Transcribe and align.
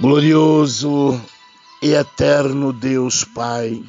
Glorioso 0.00 1.20
e 1.82 1.92
eterno 1.92 2.72
Deus 2.72 3.22
Pai. 3.22 3.84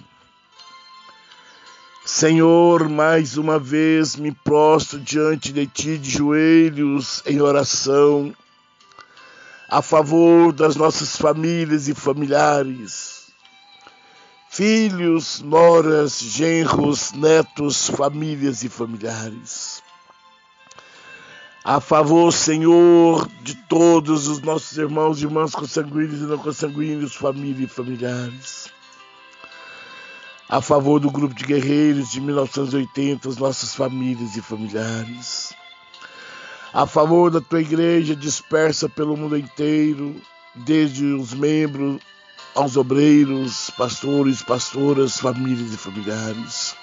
Senhor, 2.04 2.90
mais 2.90 3.38
uma 3.38 3.58
vez 3.58 4.18
me 4.18 4.34
prostro 4.34 5.00
diante 5.00 5.54
de 5.54 5.66
Ti 5.66 5.98
de 5.98 6.10
joelhos 6.10 7.24
em 7.26 7.40
oração 7.40 8.36
a 9.70 9.82
favor 9.82 10.52
das 10.52 10.76
nossas 10.76 11.16
famílias 11.16 11.88
e 11.88 11.94
familiares, 11.94 13.28
filhos, 14.50 15.40
noras, 15.40 16.20
genros, 16.20 17.14
netos, 17.14 17.88
famílias 17.88 18.66
e 18.66 18.68
familiares 18.68 19.81
a 21.64 21.80
favor, 21.80 22.34
Senhor, 22.34 23.30
de 23.44 23.54
todos 23.54 24.28
os 24.28 24.42
nossos 24.42 24.78
irmãos 24.78 25.22
e 25.22 25.26
irmãs 25.26 25.54
consanguíneos 25.54 26.22
e 26.22 26.26
não 26.26 26.38
consanguíneos, 26.38 27.16
família 27.16 27.66
e 27.66 27.68
familiares. 27.68 28.70
A 30.50 30.60
favor 30.60 31.00
do 31.00 31.12
grupo 31.12 31.36
de 31.36 31.46
guerreiros 31.46 32.12
de 32.12 32.20
1980, 32.20 33.30
as 33.30 33.38
nossas 33.38 33.76
famílias 33.76 34.36
e 34.36 34.42
familiares. 34.42 35.54
A 36.74 36.88
favor 36.88 37.30
da 37.30 37.40
tua 37.40 37.62
igreja 37.62 38.16
dispersa 38.16 38.90
pelo 38.90 39.16
mundo 39.16 39.38
inteiro, 39.38 40.16
desde 40.56 41.06
os 41.06 41.34
membros 41.34 42.02
aos 42.56 42.76
obreiros, 42.76 43.70
pastores, 43.78 44.42
pastoras, 44.42 45.20
famílias 45.20 45.74
e 45.74 45.78
familiares 45.78 46.76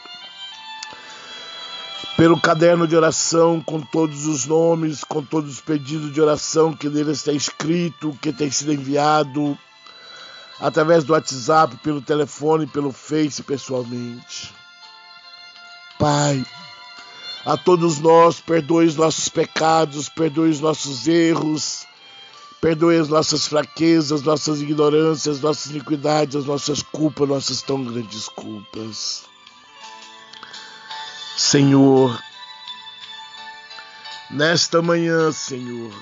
pelo 2.19 2.41
caderno 2.41 2.85
de 2.85 2.97
oração 2.97 3.61
com 3.61 3.81
todos 3.81 4.27
os 4.27 4.45
nomes, 4.45 5.05
com 5.05 5.23
todos 5.23 5.53
os 5.53 5.61
pedidos 5.61 6.13
de 6.13 6.21
oração 6.21 6.75
que 6.75 6.89
nele 6.89 7.13
está 7.13 7.31
escrito, 7.31 8.19
que 8.21 8.33
tem 8.33 8.51
sido 8.51 8.73
enviado 8.73 9.57
através 10.59 11.05
do 11.05 11.13
WhatsApp, 11.13 11.77
pelo 11.77 12.03
telefone, 12.03 12.67
pelo 12.67 12.91
Face 12.91 13.41
pessoalmente. 13.45 14.53
Pai, 15.97 16.45
a 17.47 17.57
todos 17.57 18.01
nós, 18.01 18.41
perdoe 18.41 18.87
os 18.87 18.97
nossos 18.97 19.29
pecados, 19.29 20.09
perdoe 20.09 20.51
os 20.51 20.61
nossos 20.61 21.07
erros, 21.07 21.87
perdoe 22.61 22.99
as 22.99 23.09
nossas 23.09 23.47
fraquezas, 23.47 24.23
nossas 24.23 24.61
ignorâncias, 24.61 25.41
nossas 25.41 25.71
iniquidades, 25.71 26.35
as 26.35 26.47
nossas 26.47 26.83
culpas, 26.83 27.29
nossas 27.29 27.63
tão 27.63 27.85
grandes 27.85 28.29
culpas. 28.29 29.38
Senhor, 31.51 32.23
nesta 34.31 34.83
manhã, 34.83 35.33
Senhor, 35.33 35.95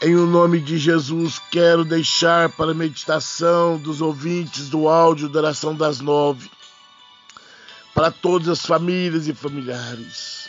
em 0.00 0.14
o 0.14 0.28
nome 0.28 0.60
de 0.60 0.78
Jesus, 0.78 1.40
quero 1.50 1.84
deixar 1.84 2.50
para 2.50 2.70
a 2.70 2.74
meditação 2.74 3.78
dos 3.78 4.00
ouvintes 4.00 4.68
do 4.68 4.88
áudio 4.88 5.28
da 5.28 5.40
oração 5.40 5.74
das 5.74 5.98
nove, 5.98 6.48
para 7.92 8.12
todas 8.12 8.48
as 8.48 8.64
famílias 8.64 9.26
e 9.26 9.34
familiares, 9.34 10.48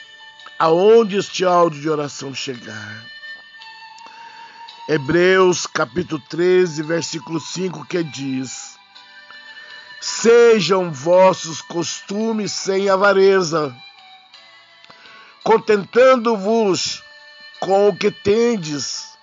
aonde 0.59 1.17
este 1.17 1.43
áudio 1.43 1.81
de 1.81 1.89
oração 1.89 2.31
chegar. 2.31 3.03
Hebreus 4.87 5.65
capítulo 5.65 6.21
13, 6.29 6.83
versículo 6.83 7.39
5, 7.39 7.87
que 7.87 8.03
diz: 8.03 8.76
Sejam 10.09 10.89
vossos 10.89 11.61
costumes 11.61 12.53
sem 12.53 12.89
avareza, 12.89 13.75
contentando-vos 15.43 17.03
com 17.59 17.89
o 17.89 17.95
que 17.95 18.09
tendes, 18.09 19.17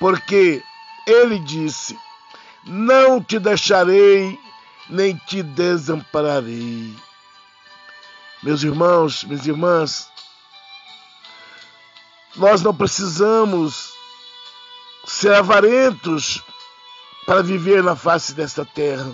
porque 0.00 0.64
ele 1.06 1.38
disse: 1.38 1.98
Não 2.64 3.22
te 3.22 3.38
deixarei, 3.38 4.40
nem 4.88 5.14
te 5.14 5.42
desampararei. 5.42 6.96
Meus 8.42 8.62
irmãos, 8.62 9.22
minhas 9.24 9.46
irmãs, 9.46 10.10
nós 12.36 12.62
não 12.62 12.74
precisamos 12.74 13.92
ser 15.04 15.34
avarentos 15.34 16.42
para 17.26 17.42
viver 17.42 17.82
na 17.82 17.94
face 17.94 18.32
desta 18.32 18.64
terra. 18.64 19.12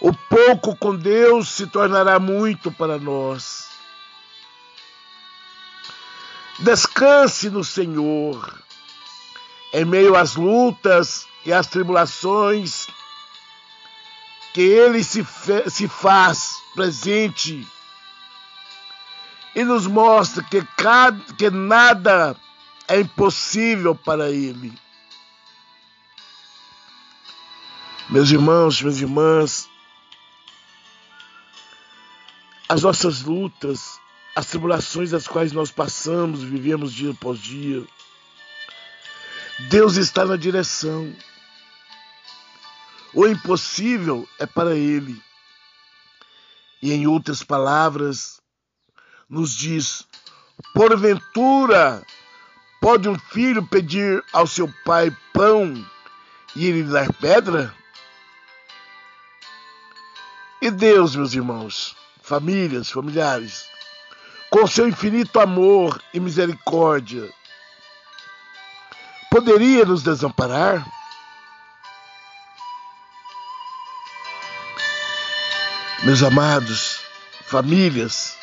O 0.00 0.12
pouco 0.12 0.76
com 0.76 0.94
Deus 0.94 1.48
se 1.48 1.66
tornará 1.66 2.18
muito 2.18 2.70
para 2.70 2.98
nós. 2.98 3.66
Descanse 6.58 7.50
no 7.50 7.64
Senhor. 7.64 8.62
Em 9.72 9.84
meio 9.84 10.16
às 10.16 10.36
lutas 10.36 11.26
e 11.44 11.52
às 11.52 11.66
tribulações, 11.66 12.86
que 14.54 14.62
Ele 14.62 15.04
se, 15.04 15.26
se 15.68 15.86
faz 15.86 16.54
presente 16.74 17.66
e 19.54 19.64
nos 19.64 19.86
mostra 19.86 20.42
que, 20.42 20.62
que 21.36 21.50
nada 21.50 22.36
é 22.88 23.00
impossível 23.00 23.94
para 23.94 24.30
Ele. 24.30 24.72
Meus 28.08 28.30
irmãos, 28.30 28.80
minhas 28.80 29.00
irmãs, 29.00 29.68
as 32.68 32.82
nossas 32.82 33.22
lutas, 33.22 34.00
as 34.34 34.46
tribulações 34.46 35.10
das 35.10 35.26
quais 35.26 35.52
nós 35.52 35.70
passamos, 35.70 36.42
vivemos 36.42 36.92
dia 36.92 37.10
após 37.10 37.38
dia. 37.38 37.84
Deus 39.70 39.96
está 39.96 40.24
na 40.24 40.36
direção. 40.36 41.14
O 43.14 43.26
impossível 43.26 44.28
é 44.38 44.46
para 44.46 44.74
Ele. 44.76 45.20
E 46.82 46.92
em 46.92 47.06
outras 47.06 47.42
palavras, 47.42 48.40
nos 49.28 49.54
diz: 49.54 50.06
porventura, 50.74 52.04
pode 52.80 53.08
um 53.08 53.18
filho 53.18 53.66
pedir 53.66 54.22
ao 54.32 54.46
seu 54.46 54.72
pai 54.84 55.10
pão 55.32 55.74
e 56.54 56.66
ele 56.66 56.84
dar 56.84 57.12
pedra? 57.14 57.74
E 60.60 60.70
Deus, 60.70 61.14
meus 61.14 61.34
irmãos, 61.34 61.96
famílias, 62.26 62.90
familiares, 62.90 63.66
com 64.50 64.66
seu 64.66 64.88
infinito 64.88 65.38
amor 65.38 66.02
e 66.12 66.18
misericórdia, 66.18 67.32
poderia 69.30 69.84
nos 69.84 70.02
desamparar? 70.02 70.84
Meus 76.02 76.20
amados, 76.24 77.00
famílias, 77.44 78.36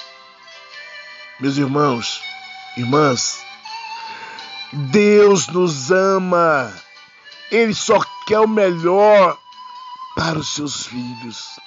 meus 1.41 1.57
irmãos, 1.57 2.22
irmãs, 2.77 3.43
Deus 4.72 5.47
nos 5.47 5.91
ama, 5.91 6.73
Ele 7.51 7.73
só 7.73 7.99
quer 8.25 8.39
o 8.39 8.47
melhor 8.47 9.38
para 10.16 10.39
os 10.39 10.55
seus 10.55 10.85
filhos. 10.85 11.59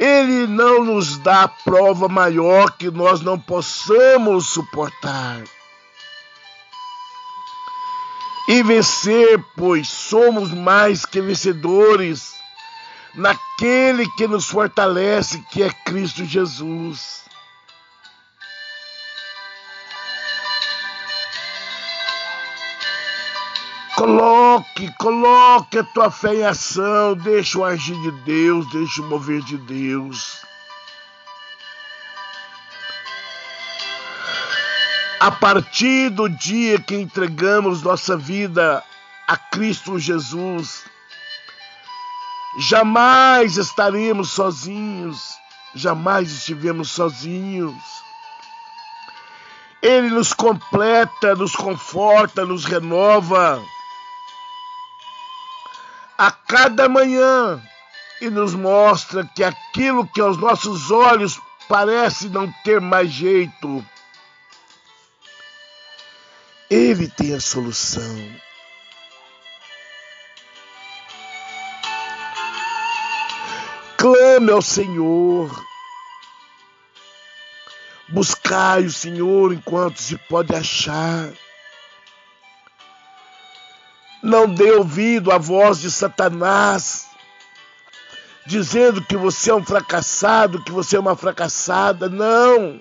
Ele 0.00 0.46
não 0.46 0.82
nos 0.82 1.18
dá 1.18 1.46
prova 1.46 2.08
maior 2.08 2.70
que 2.70 2.90
nós 2.90 3.20
não 3.20 3.38
possamos 3.38 4.48
suportar. 4.48 5.44
E 8.48 8.62
vencer, 8.62 9.44
pois 9.54 9.88
somos 9.88 10.52
mais 10.54 11.04
que 11.04 11.20
vencedores 11.20 12.34
naquele 13.14 14.08
que 14.12 14.26
nos 14.26 14.46
fortalece, 14.46 15.44
que 15.50 15.62
é 15.62 15.70
Cristo 15.70 16.24
Jesus. 16.24 17.19
Coloque, 24.00 24.90
coloque 24.96 25.78
a 25.78 25.84
tua 25.84 26.10
fé 26.10 26.34
em 26.36 26.42
ação, 26.42 27.14
deixa 27.14 27.58
o 27.58 27.64
agir 27.66 28.00
de 28.00 28.10
Deus, 28.22 28.66
deixa 28.70 29.02
o 29.02 29.04
mover 29.04 29.42
de 29.42 29.58
Deus. 29.58 30.38
A 35.20 35.30
partir 35.30 36.08
do 36.08 36.30
dia 36.30 36.80
que 36.80 36.94
entregamos 36.94 37.82
nossa 37.82 38.16
vida 38.16 38.82
a 39.28 39.36
Cristo 39.36 39.98
Jesus, 39.98 40.86
jamais 42.70 43.58
estaremos 43.58 44.30
sozinhos, 44.30 45.34
jamais 45.74 46.32
estivemos 46.32 46.90
sozinhos. 46.90 47.76
Ele 49.82 50.08
nos 50.08 50.32
completa, 50.32 51.34
nos 51.34 51.54
conforta, 51.54 52.46
nos 52.46 52.64
renova 52.64 53.62
a 56.20 56.30
cada 56.30 56.86
manhã 56.86 57.58
e 58.20 58.28
nos 58.28 58.54
mostra 58.54 59.24
que 59.34 59.42
aquilo 59.42 60.06
que 60.06 60.20
aos 60.20 60.36
nossos 60.36 60.90
olhos 60.90 61.40
parece 61.66 62.28
não 62.28 62.52
ter 62.62 62.78
mais 62.78 63.08
jeito, 63.10 63.82
Ele 66.68 67.08
tem 67.08 67.34
a 67.34 67.40
solução. 67.40 68.14
Clame 73.96 74.52
ao 74.52 74.60
Senhor. 74.60 75.50
Buscai 78.10 78.84
o 78.84 78.92
Senhor 78.92 79.54
enquanto 79.54 80.02
se 80.02 80.18
pode 80.28 80.54
achar. 80.54 81.32
Não 84.22 84.46
dê 84.46 84.72
ouvido 84.72 85.32
à 85.32 85.38
voz 85.38 85.80
de 85.80 85.90
Satanás, 85.90 87.08
dizendo 88.46 89.02
que 89.02 89.16
você 89.16 89.50
é 89.50 89.54
um 89.54 89.64
fracassado, 89.64 90.62
que 90.62 90.70
você 90.70 90.96
é 90.96 91.00
uma 91.00 91.16
fracassada. 91.16 92.08
Não! 92.08 92.80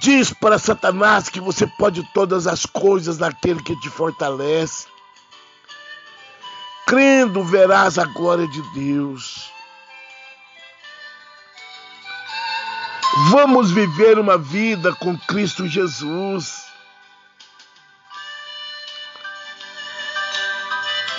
Diz 0.00 0.32
para 0.32 0.58
Satanás 0.58 1.28
que 1.28 1.40
você 1.40 1.66
pode 1.66 2.02
todas 2.12 2.46
as 2.46 2.66
coisas 2.66 3.18
naquele 3.18 3.62
que 3.62 3.78
te 3.80 3.88
fortalece. 3.88 4.86
Crendo, 6.86 7.42
verás 7.44 7.98
a 7.98 8.04
glória 8.04 8.46
de 8.48 8.62
Deus. 8.72 9.50
Vamos 13.30 13.70
viver 13.70 14.18
uma 14.18 14.36
vida 14.36 14.94
com 14.94 15.16
Cristo 15.16 15.66
Jesus. 15.66 16.55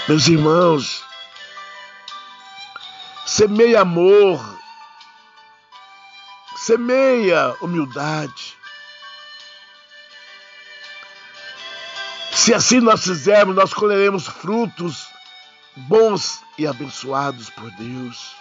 Meus 0.07 0.25
irmãos, 0.29 1.03
semeia 3.25 3.81
amor, 3.81 4.39
semeia 6.55 7.53
humildade. 7.59 8.55
Se 12.31 12.53
assim 12.53 12.79
nós 12.79 13.03
fizermos, 13.03 13.53
nós 13.53 13.73
colheremos 13.73 14.27
frutos 14.27 15.09
bons 15.75 16.41
e 16.57 16.65
abençoados 16.65 17.49
por 17.49 17.69
Deus. 17.71 18.33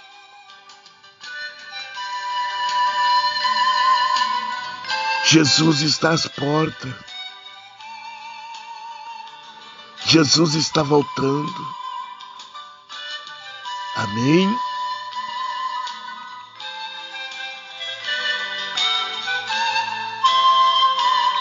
Jesus 5.24 5.82
está 5.82 6.10
às 6.10 6.28
portas. 6.28 7.15
Jesus 10.08 10.54
está 10.54 10.84
voltando. 10.84 11.76
Amém. 13.96 14.56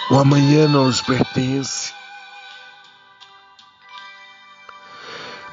O 0.09 0.17
amanhã 0.17 0.67
não 0.67 0.85
nos 0.85 1.00
pertence. 1.00 1.94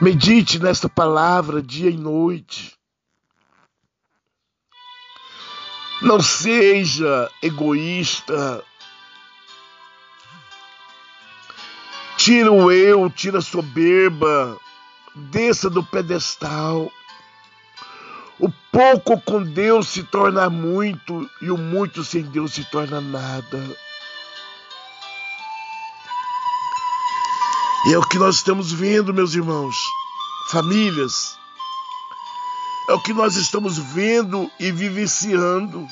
Medite 0.00 0.58
nesta 0.58 0.88
palavra 0.88 1.60
dia 1.60 1.90
e 1.90 1.98
noite. 1.98 2.78
Não 6.00 6.18
seja 6.18 7.30
egoísta. 7.42 8.64
Tira 12.22 12.52
o 12.52 12.70
eu, 12.70 13.10
tira 13.10 13.38
a 13.38 13.42
soberba, 13.42 14.56
desça 15.12 15.68
do 15.68 15.82
pedestal. 15.82 16.88
O 18.38 18.48
pouco 18.70 19.20
com 19.22 19.42
Deus 19.42 19.88
se 19.88 20.04
torna 20.04 20.48
muito 20.48 21.28
e 21.40 21.50
o 21.50 21.58
muito 21.58 22.04
sem 22.04 22.22
Deus 22.22 22.52
se 22.52 22.64
torna 22.70 23.00
nada. 23.00 23.76
E 27.88 27.92
é 27.92 27.98
o 27.98 28.06
que 28.06 28.20
nós 28.20 28.36
estamos 28.36 28.70
vendo, 28.70 29.12
meus 29.12 29.34
irmãos, 29.34 29.74
famílias 30.52 31.36
é 32.88 32.92
o 32.92 33.00
que 33.00 33.12
nós 33.12 33.34
estamos 33.34 33.78
vendo 33.78 34.48
e 34.60 34.70
vivenciando. 34.70 35.88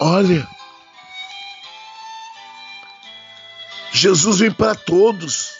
Olha, 0.00 0.46
Jesus 4.02 4.40
vem 4.40 4.50
para 4.50 4.74
todos. 4.74 5.54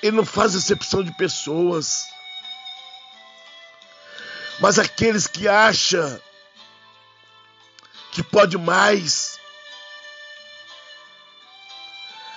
Ele 0.00 0.18
não 0.18 0.24
faz 0.24 0.54
exceção 0.54 1.02
de 1.02 1.10
pessoas. 1.16 2.06
Mas 4.60 4.78
aqueles 4.78 5.26
que 5.26 5.48
acham 5.48 6.20
que 8.12 8.22
pode 8.22 8.56
mais, 8.56 9.36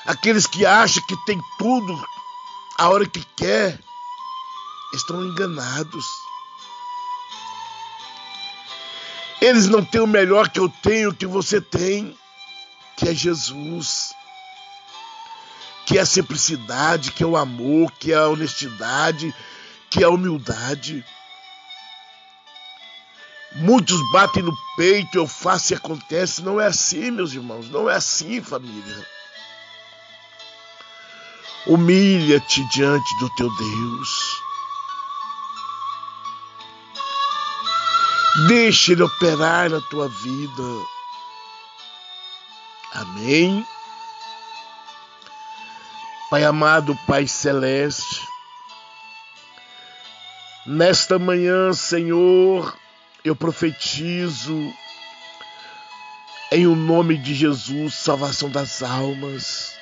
aqueles 0.08 0.48
que 0.48 0.66
acham 0.66 1.06
que 1.06 1.26
tem 1.28 1.40
tudo 1.60 2.04
a 2.80 2.90
hora 2.90 3.08
que 3.08 3.24
quer, 3.36 3.80
estão 4.96 5.24
enganados. 5.24 6.06
Eles 9.40 9.68
não 9.68 9.86
têm 9.86 10.02
o 10.02 10.08
melhor 10.08 10.50
que 10.50 10.60
eu 10.60 10.70
tenho, 10.82 11.14
que 11.14 11.28
você 11.28 11.62
tem, 11.62 12.18
que 12.98 13.08
é 13.08 13.14
Jesus, 13.14 14.14
que 15.86 16.00
é 16.00 16.02
a 16.02 16.06
simplicidade, 16.06 17.12
que 17.12 17.24
é 17.24 17.26
o 17.26 17.38
amor, 17.38 17.92
que 17.92 18.12
é 18.12 18.16
a 18.16 18.28
honestidade, 18.28 19.34
que 19.90 20.04
é 20.04 20.06
a 20.06 20.10
humildade. 20.10 21.06
Muitos 23.56 23.98
batem 24.12 24.44
no 24.44 24.54
peito, 24.76 25.18
eu 25.18 25.28
faço 25.28 25.74
e 25.74 25.76
acontece. 25.76 26.42
Não 26.42 26.60
é 26.60 26.66
assim, 26.66 27.12
meus 27.12 27.34
irmãos, 27.34 27.70
não 27.70 27.90
é 27.90 27.96
assim, 27.96 28.42
família. 28.42 29.08
Humilha-te 31.68 32.68
diante 32.70 33.20
do 33.20 33.30
teu 33.36 33.50
Deus. 33.56 34.42
Deixe 38.48 38.92
Ele 38.94 39.04
operar 39.04 39.70
na 39.70 39.82
tua 39.82 40.10
vida. 40.10 40.97
Amém. 42.98 43.64
Pai 46.32 46.44
amado, 46.44 46.98
Pai 47.06 47.28
celeste, 47.28 48.28
nesta 50.66 51.20
manhã, 51.20 51.72
Senhor, 51.74 52.76
eu 53.24 53.36
profetizo 53.36 54.74
em 56.52 56.66
o 56.66 56.76
nome 56.76 57.18
de 57.18 57.36
Jesus, 57.36 57.94
salvação 57.94 58.50
das 58.50 58.82
almas. 58.82 59.78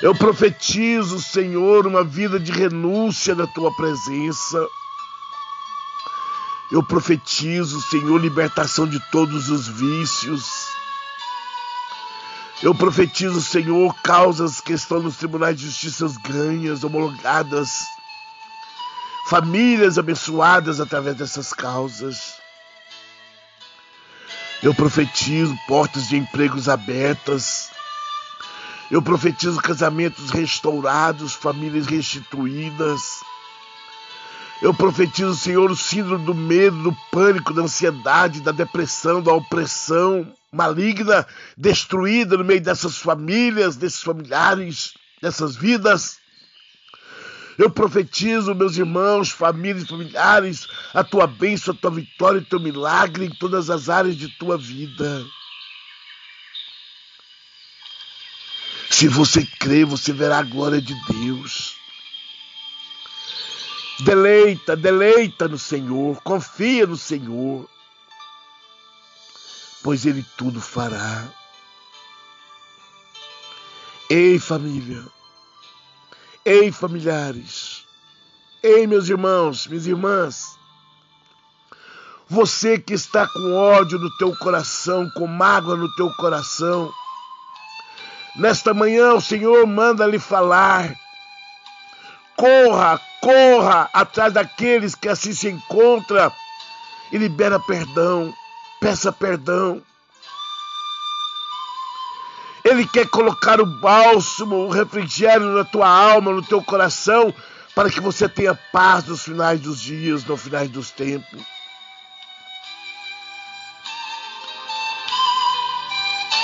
Eu 0.00 0.14
profetizo, 0.14 1.20
Senhor, 1.20 1.86
uma 1.86 2.02
vida 2.02 2.40
de 2.40 2.50
renúncia 2.50 3.34
na 3.34 3.46
tua 3.46 3.70
presença. 3.76 4.66
Eu 6.72 6.82
profetizo, 6.82 7.80
Senhor, 7.82 8.18
libertação 8.20 8.88
de 8.88 8.98
todos 9.10 9.48
os 9.48 9.68
vícios. 9.68 10.44
Eu 12.64 12.74
profetizo, 12.74 13.42
Senhor, 13.42 13.94
causas 14.02 14.58
que 14.58 14.72
estão 14.72 14.98
nos 14.98 15.18
tribunais 15.18 15.54
de 15.54 15.66
justiça 15.66 16.06
ganhas, 16.26 16.82
homologadas, 16.82 17.84
famílias 19.28 19.98
abençoadas 19.98 20.80
através 20.80 21.14
dessas 21.14 21.52
causas. 21.52 22.36
Eu 24.62 24.72
profetizo 24.72 25.54
portas 25.68 26.08
de 26.08 26.16
empregos 26.16 26.66
abertas. 26.66 27.68
Eu 28.90 29.02
profetizo 29.02 29.60
casamentos 29.60 30.30
restaurados, 30.30 31.34
famílias 31.34 31.84
restituídas. 31.84 33.20
Eu 34.62 34.72
profetizo, 34.72 35.34
Senhor, 35.34 35.70
o 35.70 35.76
síndrome 35.76 36.24
do 36.24 36.34
medo, 36.34 36.82
do 36.84 36.96
pânico, 37.10 37.52
da 37.52 37.62
ansiedade, 37.62 38.40
da 38.40 38.52
depressão, 38.52 39.20
da 39.20 39.32
opressão 39.32 40.32
maligna 40.54 41.26
destruída 41.56 42.36
no 42.36 42.44
meio 42.44 42.60
dessas 42.60 42.96
famílias, 42.96 43.76
desses 43.76 44.02
familiares, 44.02 44.94
dessas 45.20 45.56
vidas. 45.56 46.18
Eu 47.58 47.70
profetizo, 47.70 48.54
meus 48.54 48.76
irmãos, 48.76 49.30
famílias, 49.30 49.88
familiares, 49.88 50.66
a 50.92 51.04
tua 51.04 51.26
bênção, 51.26 51.74
a 51.74 51.76
tua 51.76 51.90
vitória, 51.90 52.40
o 52.40 52.44
teu 52.44 52.58
milagre 52.60 53.26
em 53.26 53.30
todas 53.30 53.70
as 53.70 53.88
áreas 53.88 54.16
de 54.16 54.28
tua 54.38 54.56
vida. 54.56 55.24
Se 58.90 59.08
você 59.08 59.44
crê, 59.58 59.84
você 59.84 60.12
verá 60.12 60.38
a 60.38 60.42
glória 60.42 60.80
de 60.80 60.94
Deus. 61.06 61.73
Deleita, 64.00 64.74
deleita 64.74 65.46
no 65.46 65.56
Senhor, 65.56 66.20
confia 66.22 66.84
no 66.84 66.96
Senhor, 66.96 67.68
pois 69.84 70.04
Ele 70.04 70.24
tudo 70.36 70.60
fará. 70.60 71.24
Ei, 74.10 74.38
família, 74.38 75.04
ei, 76.44 76.72
familiares, 76.72 77.86
ei, 78.62 78.86
meus 78.86 79.08
irmãos, 79.08 79.66
minhas 79.68 79.86
irmãs, 79.86 80.58
Você 82.28 82.78
que 82.78 82.94
está 82.94 83.28
com 83.28 83.54
ódio 83.54 83.98
no 83.98 84.10
teu 84.16 84.34
coração, 84.38 85.08
com 85.10 85.26
mágoa 85.26 85.76
no 85.76 85.94
teu 85.94 86.12
coração, 86.14 86.90
nesta 88.34 88.74
manhã 88.74 89.12
o 89.12 89.20
Senhor 89.20 89.66
manda 89.66 90.06
lhe 90.06 90.18
falar. 90.18 90.94
Corra, 92.36 93.00
corra 93.24 93.88
atrás 93.94 94.34
daqueles 94.34 94.94
que 94.94 95.08
assim 95.08 95.32
se 95.32 95.48
encontram 95.48 96.30
e 97.10 97.16
libera 97.16 97.58
perdão, 97.58 98.34
peça 98.78 99.10
perdão. 99.10 99.82
Ele 102.62 102.86
quer 102.86 103.08
colocar 103.08 103.60
o 103.60 103.66
bálsamo, 103.66 104.56
o 104.56 104.68
refrigério 104.68 105.54
na 105.54 105.64
tua 105.64 105.88
alma, 105.88 106.32
no 106.32 106.42
teu 106.42 106.62
coração, 106.62 107.32
para 107.74 107.90
que 107.90 108.00
você 108.00 108.28
tenha 108.28 108.54
paz 108.54 109.06
nos 109.06 109.22
finais 109.22 109.60
dos 109.60 109.80
dias, 109.80 110.24
no 110.24 110.36
finais 110.36 110.70
dos 110.70 110.90
tempos. 110.90 111.42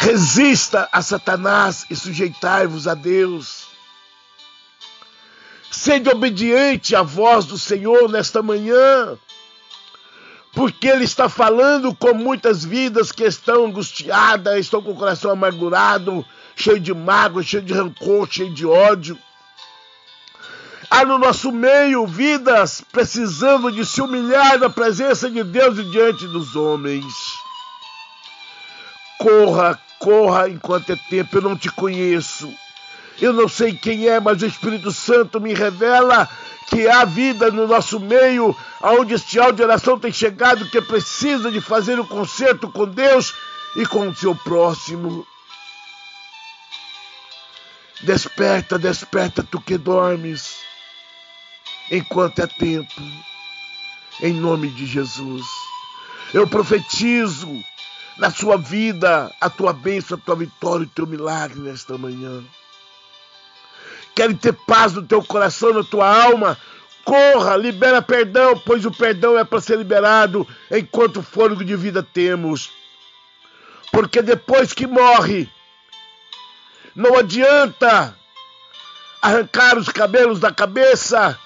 Resista 0.00 0.88
a 0.90 1.02
Satanás 1.02 1.84
e 1.90 1.96
sujeitai-vos 1.96 2.88
a 2.88 2.94
Deus. 2.94 3.69
Sede 5.80 6.10
obediente 6.10 6.94
à 6.94 7.00
voz 7.00 7.46
do 7.46 7.56
Senhor 7.56 8.06
nesta 8.06 8.42
manhã, 8.42 9.16
porque 10.52 10.86
Ele 10.86 11.04
está 11.04 11.26
falando 11.26 11.94
com 11.94 12.12
muitas 12.12 12.62
vidas 12.62 13.10
que 13.10 13.24
estão 13.24 13.64
angustiadas, 13.64 14.58
estão 14.58 14.82
com 14.82 14.90
o 14.90 14.94
coração 14.94 15.30
amargurado, 15.30 16.22
cheio 16.54 16.78
de 16.78 16.92
mágoa, 16.92 17.42
cheio 17.42 17.62
de 17.62 17.72
rancor, 17.72 18.28
cheio 18.30 18.52
de 18.52 18.66
ódio. 18.66 19.18
Há 20.90 21.02
no 21.06 21.18
nosso 21.18 21.50
meio 21.50 22.06
vidas 22.06 22.84
precisando 22.92 23.72
de 23.72 23.86
se 23.86 24.02
humilhar 24.02 24.58
na 24.58 24.68
presença 24.68 25.30
de 25.30 25.42
Deus 25.42 25.78
e 25.78 25.84
diante 25.84 26.26
dos 26.26 26.56
homens. 26.56 27.06
Corra, 29.18 29.80
corra 29.98 30.46
enquanto 30.46 30.92
é 30.92 30.96
tempo, 31.08 31.38
eu 31.38 31.40
não 31.40 31.56
te 31.56 31.70
conheço. 31.70 32.52
Eu 33.20 33.32
não 33.32 33.48
sei 33.48 33.74
quem 33.74 34.08
é, 34.08 34.18
mas 34.18 34.40
o 34.40 34.46
Espírito 34.46 34.90
Santo 34.90 35.40
me 35.40 35.52
revela 35.52 36.28
que 36.68 36.88
há 36.88 37.04
vida 37.04 37.50
no 37.50 37.66
nosso 37.66 38.00
meio, 38.00 38.56
aonde 38.80 39.14
este 39.14 39.38
áudio 39.38 39.56
de 39.56 39.62
oração 39.64 39.98
tem 39.98 40.12
chegado, 40.12 40.70
que 40.70 40.80
precisa 40.80 41.50
de 41.50 41.60
fazer 41.60 41.98
um 42.00 42.06
concerto 42.06 42.70
com 42.70 42.86
Deus 42.86 43.34
e 43.76 43.84
com 43.84 44.08
o 44.08 44.14
seu 44.14 44.34
próximo. 44.34 45.26
Desperta, 48.02 48.78
desperta, 48.78 49.42
tu 49.42 49.60
que 49.60 49.76
dormes 49.76 50.56
enquanto 51.90 52.38
é 52.38 52.46
tempo, 52.46 53.02
em 54.22 54.32
nome 54.32 54.68
de 54.68 54.86
Jesus. 54.86 55.44
Eu 56.32 56.46
profetizo 56.46 57.52
na 58.16 58.30
sua 58.30 58.56
vida 58.56 59.30
a 59.40 59.50
tua 59.50 59.72
bênção, 59.72 60.16
a 60.16 60.20
tua 60.20 60.36
vitória, 60.36 60.86
o 60.86 60.90
teu 60.90 61.06
milagre 61.06 61.58
nesta 61.58 61.98
manhã. 61.98 62.42
Querem 64.20 64.36
ter 64.36 64.52
paz 64.52 64.92
no 64.92 65.00
teu 65.00 65.24
coração, 65.24 65.72
na 65.72 65.82
tua 65.82 66.06
alma. 66.06 66.58
Corra, 67.06 67.56
libera 67.56 68.02
perdão, 68.02 68.54
pois 68.66 68.84
o 68.84 68.90
perdão 68.90 69.38
é 69.38 69.44
para 69.44 69.62
ser 69.62 69.78
liberado 69.78 70.46
enquanto 70.70 71.22
fôlego 71.22 71.64
de 71.64 71.74
vida 71.74 72.02
temos. 72.02 72.70
Porque 73.90 74.20
depois 74.20 74.74
que 74.74 74.86
morre, 74.86 75.48
não 76.94 77.16
adianta 77.16 78.14
arrancar 79.22 79.78
os 79.78 79.88
cabelos 79.88 80.38
da 80.38 80.52
cabeça 80.52 81.38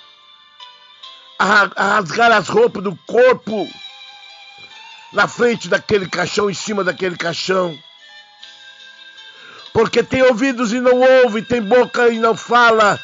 rasgar 1.39 2.33
as 2.33 2.49
roupas 2.49 2.83
do 2.83 2.97
corpo 3.07 3.69
na 5.13 5.29
frente 5.29 5.69
daquele 5.69 6.09
caixão, 6.09 6.51
em 6.51 6.55
cima 6.55 6.83
daquele 6.83 7.17
caixão. 7.17 7.79
Porque 9.75 10.03
tem 10.03 10.23
ouvidos 10.23 10.73
e 10.73 10.81
não 10.81 11.01
ouve, 11.23 11.43
tem 11.43 11.61
boca 11.61 12.09
e 12.09 12.19
não 12.19 12.35
fala, 12.35 12.99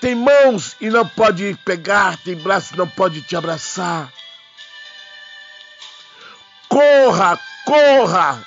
tem 0.00 0.14
mãos 0.14 0.76
e 0.80 0.88
não 0.88 1.08
pode 1.08 1.58
pegar, 1.64 2.16
tem 2.18 2.36
braços 2.36 2.70
e 2.70 2.76
não 2.76 2.86
pode 2.86 3.22
te 3.22 3.34
abraçar. 3.34 4.12
Corra, 6.68 7.40
corra! 7.64 8.46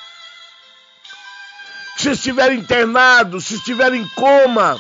Se 1.97 2.11
estiver 2.11 2.53
internado, 2.53 3.41
se 3.41 3.55
estiver 3.55 3.93
em 3.93 4.07
coma, 4.09 4.79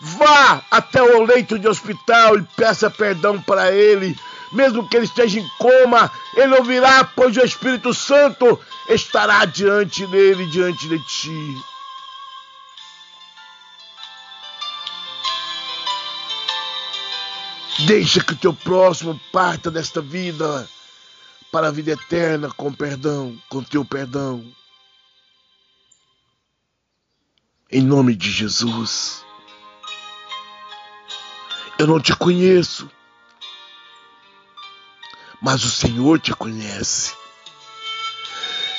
Vá 0.00 0.62
até 0.70 1.02
o 1.02 1.22
leito 1.24 1.58
de 1.58 1.66
hospital 1.66 2.38
e 2.38 2.42
peça 2.56 2.90
perdão 2.90 3.40
para 3.40 3.72
ele. 3.72 4.16
Mesmo 4.52 4.88
que 4.88 4.96
ele 4.96 5.06
esteja 5.06 5.40
em 5.40 5.48
coma, 5.58 6.10
ele 6.36 6.54
ouvirá, 6.54 7.04
pois 7.04 7.36
o 7.36 7.40
Espírito 7.40 7.92
Santo 7.92 8.60
estará 8.88 9.44
diante 9.44 10.06
dele, 10.06 10.46
diante 10.46 10.88
de 10.88 10.98
ti. 11.06 11.56
Deixa 17.84 18.24
que 18.24 18.32
o 18.32 18.36
teu 18.36 18.54
próximo 18.54 19.20
parta 19.30 19.70
desta 19.70 20.00
vida 20.00 20.66
para 21.52 21.68
a 21.68 21.70
vida 21.70 21.92
eterna 21.92 22.50
com 22.50 22.72
perdão, 22.72 23.38
com 23.50 23.62
teu 23.62 23.84
perdão. 23.84 24.42
Em 27.70 27.82
nome 27.82 28.16
de 28.16 28.30
Jesus. 28.30 29.24
Eu 31.78 31.86
não 31.86 32.00
te 32.00 32.16
conheço, 32.16 32.90
mas 35.42 35.62
o 35.62 35.70
Senhor 35.70 36.18
te 36.18 36.32
conhece. 36.34 37.14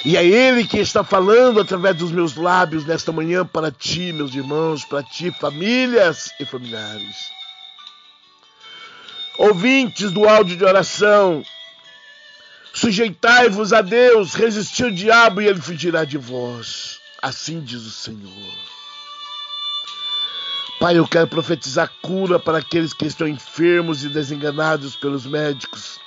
E 0.04 0.18
é 0.18 0.26
Ele 0.26 0.66
que 0.66 0.80
está 0.80 1.04
falando 1.04 1.60
através 1.60 1.96
dos 1.96 2.12
meus 2.12 2.36
lábios 2.36 2.86
nesta 2.86 3.12
manhã 3.12 3.46
para 3.46 3.72
ti, 3.72 4.12
meus 4.12 4.34
irmãos, 4.34 4.84
para 4.84 5.04
ti, 5.04 5.32
famílias 5.32 6.32
e 6.40 6.46
familiares. 6.46 7.37
Ouvintes 9.38 10.12
do 10.12 10.28
áudio 10.28 10.58
de 10.58 10.64
oração, 10.64 11.44
sujeitai-vos 12.74 13.72
a 13.72 13.82
Deus, 13.82 14.34
resisti 14.34 14.84
ao 14.84 14.90
diabo 14.90 15.42
e 15.42 15.48
ele 15.48 15.62
fugirá 15.62 16.04
de 16.04 16.18
vós. 16.18 17.00
Assim 17.22 17.62
diz 17.62 17.84
o 17.86 17.92
Senhor. 17.92 18.54
Pai, 20.80 20.98
eu 20.98 21.08
quero 21.08 21.28
profetizar 21.28 21.92
cura 22.02 22.40
para 22.40 22.60
aqueles 22.60 22.94
que 22.94 23.06
estão 23.06 23.28
enfermos 23.28 24.04
e 24.04 24.10
desenganados 24.10 24.96
pelos 24.96 25.26
médicos. 25.26 26.00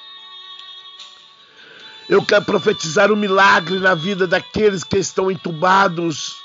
Eu 2.08 2.24
quero 2.24 2.44
profetizar 2.44 3.12
um 3.12 3.16
milagre 3.16 3.78
na 3.78 3.94
vida 3.94 4.26
daqueles 4.26 4.82
que 4.82 4.98
estão 4.98 5.30
entubados 5.30 6.36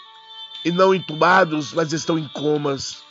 e 0.63 0.71
não 0.71 0.93
entubados, 0.93 1.73
mas 1.73 1.93
estão 1.93 2.17
em 2.19 2.27
comas. 2.27 3.04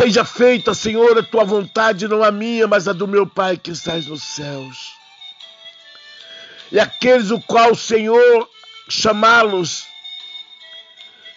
Seja 0.00 0.24
feita, 0.24 0.72
Senhor, 0.72 1.18
a 1.18 1.22
tua 1.22 1.44
vontade, 1.44 2.08
não 2.08 2.24
a 2.24 2.30
minha, 2.30 2.66
mas 2.66 2.88
a 2.88 2.92
do 2.94 3.06
meu 3.06 3.26
Pai 3.26 3.58
que 3.58 3.70
estás 3.70 4.06
nos 4.06 4.22
céus. 4.22 4.94
E 6.72 6.80
aqueles 6.80 7.30
o 7.30 7.38
qual 7.38 7.72
o 7.72 7.76
Senhor 7.76 8.48
chamá-los 8.88 9.84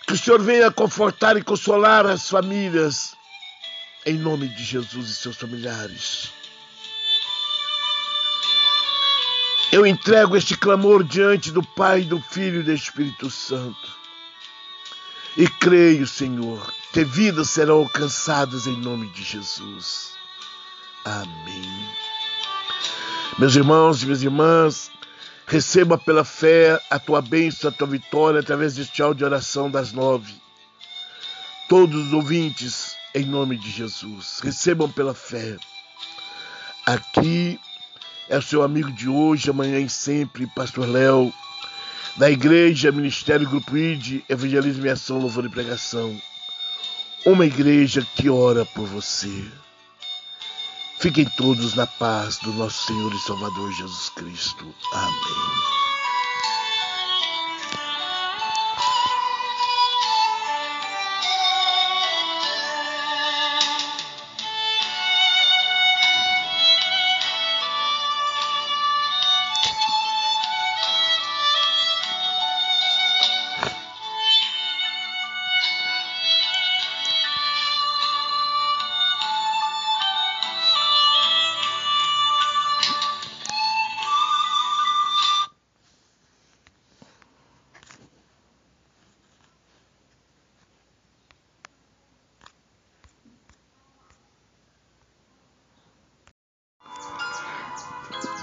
que 0.07 0.13
o 0.13 0.17
Senhor 0.17 0.41
venha 0.41 0.71
confortar 0.71 1.35
e 1.35 1.43
consolar 1.43 2.05
as 2.05 2.29
famílias, 2.29 3.13
em 4.05 4.13
nome 4.13 4.47
de 4.47 4.63
Jesus 4.63 5.09
e 5.09 5.15
seus 5.15 5.35
familiares. 5.35 6.31
Eu 9.73 9.85
entrego 9.85 10.37
este 10.37 10.55
clamor 10.55 11.03
diante 11.03 11.51
do 11.51 11.61
Pai, 11.61 12.03
do 12.03 12.21
Filho 12.21 12.61
e 12.61 12.63
do 12.63 12.71
Espírito 12.71 13.29
Santo. 13.29 13.91
E 15.35 15.49
creio, 15.49 16.07
Senhor, 16.07 16.73
que 16.93 17.03
vidas 17.03 17.49
serão 17.49 17.79
alcançadas 17.79 18.67
em 18.67 18.79
nome 18.79 19.09
de 19.09 19.23
Jesus. 19.23 20.11
Amém. 21.03 21.89
Meus 23.37 23.55
irmãos 23.55 24.01
e 24.01 24.05
minhas 24.05 24.23
irmãs, 24.23 24.91
Receba 25.45 25.97
pela 25.97 26.23
fé 26.23 26.81
a 26.89 26.97
tua 26.97 27.21
bênção, 27.21 27.69
a 27.69 27.73
tua 27.73 27.85
vitória 27.85 28.39
através 28.39 28.75
deste 28.75 29.01
áudio 29.01 29.19
de 29.19 29.25
oração 29.25 29.69
das 29.69 29.91
nove. 29.91 30.33
Todos 31.67 32.07
os 32.07 32.13
ouvintes, 32.13 32.95
em 33.13 33.25
nome 33.25 33.57
de 33.57 33.69
Jesus, 33.69 34.39
recebam 34.41 34.89
pela 34.89 35.13
fé. 35.13 35.57
Aqui 36.85 37.59
é 38.29 38.37
o 38.37 38.41
seu 38.41 38.63
amigo 38.63 38.91
de 38.91 39.09
hoje, 39.09 39.49
amanhã 39.49 39.79
e 39.79 39.89
sempre, 39.89 40.47
Pastor 40.47 40.87
Léo, 40.87 41.31
da 42.17 42.31
Igreja 42.31 42.91
Ministério 42.91 43.47
Grupo 43.47 43.77
ID, 43.77 44.23
Evangelismo 44.29 44.85
e 44.85 44.89
Ação, 44.89 45.19
Louvor 45.19 45.45
e 45.45 45.49
Pregação. 45.49 46.19
Uma 47.25 47.45
igreja 47.45 48.05
que 48.15 48.29
ora 48.29 48.65
por 48.65 48.85
você. 48.85 49.45
Fiquem 50.99 51.23
todos 51.37 51.73
na 51.73 51.87
paz 51.87 52.37
do 52.39 52.51
nosso 52.53 52.85
Senhor 52.87 53.13
e 53.13 53.19
Salvador 53.19 53.71
Jesus 53.71 54.09
Cristo. 54.09 54.75
Amém. 54.91 55.92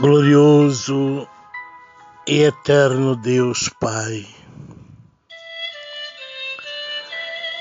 Glorioso 0.01 1.29
e 2.27 2.45
eterno 2.45 3.15
Deus 3.15 3.69
Pai. 3.69 4.27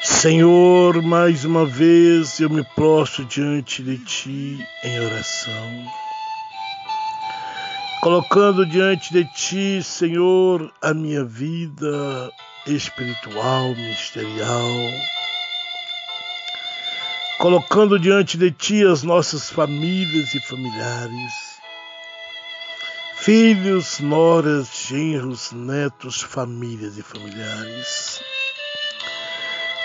Senhor, 0.01 1.01
mais 1.01 1.43
uma 1.43 1.65
vez 1.65 2.39
eu 2.39 2.49
me 2.49 2.63
prostro 2.63 3.25
diante 3.25 3.83
de 3.83 3.97
Ti 3.97 4.65
em 4.85 4.99
oração, 5.01 5.85
colocando 7.99 8.65
diante 8.65 9.11
de 9.11 9.25
Ti, 9.25 9.83
Senhor, 9.83 10.73
a 10.81 10.93
minha 10.93 11.25
vida 11.25 12.31
espiritual, 12.65 13.75
ministerial, 13.75 14.71
colocando 17.37 17.99
diante 17.99 18.37
de 18.37 18.49
Ti 18.49 18.85
as 18.85 19.03
nossas 19.03 19.49
famílias 19.49 20.33
e 20.33 20.39
familiares 20.39 21.38
filhos, 23.21 23.99
noras, 23.99 24.69
genros, 24.87 25.51
netos, 25.51 26.21
famílias 26.21 26.97
e 26.97 27.01
familiares. 27.01 28.21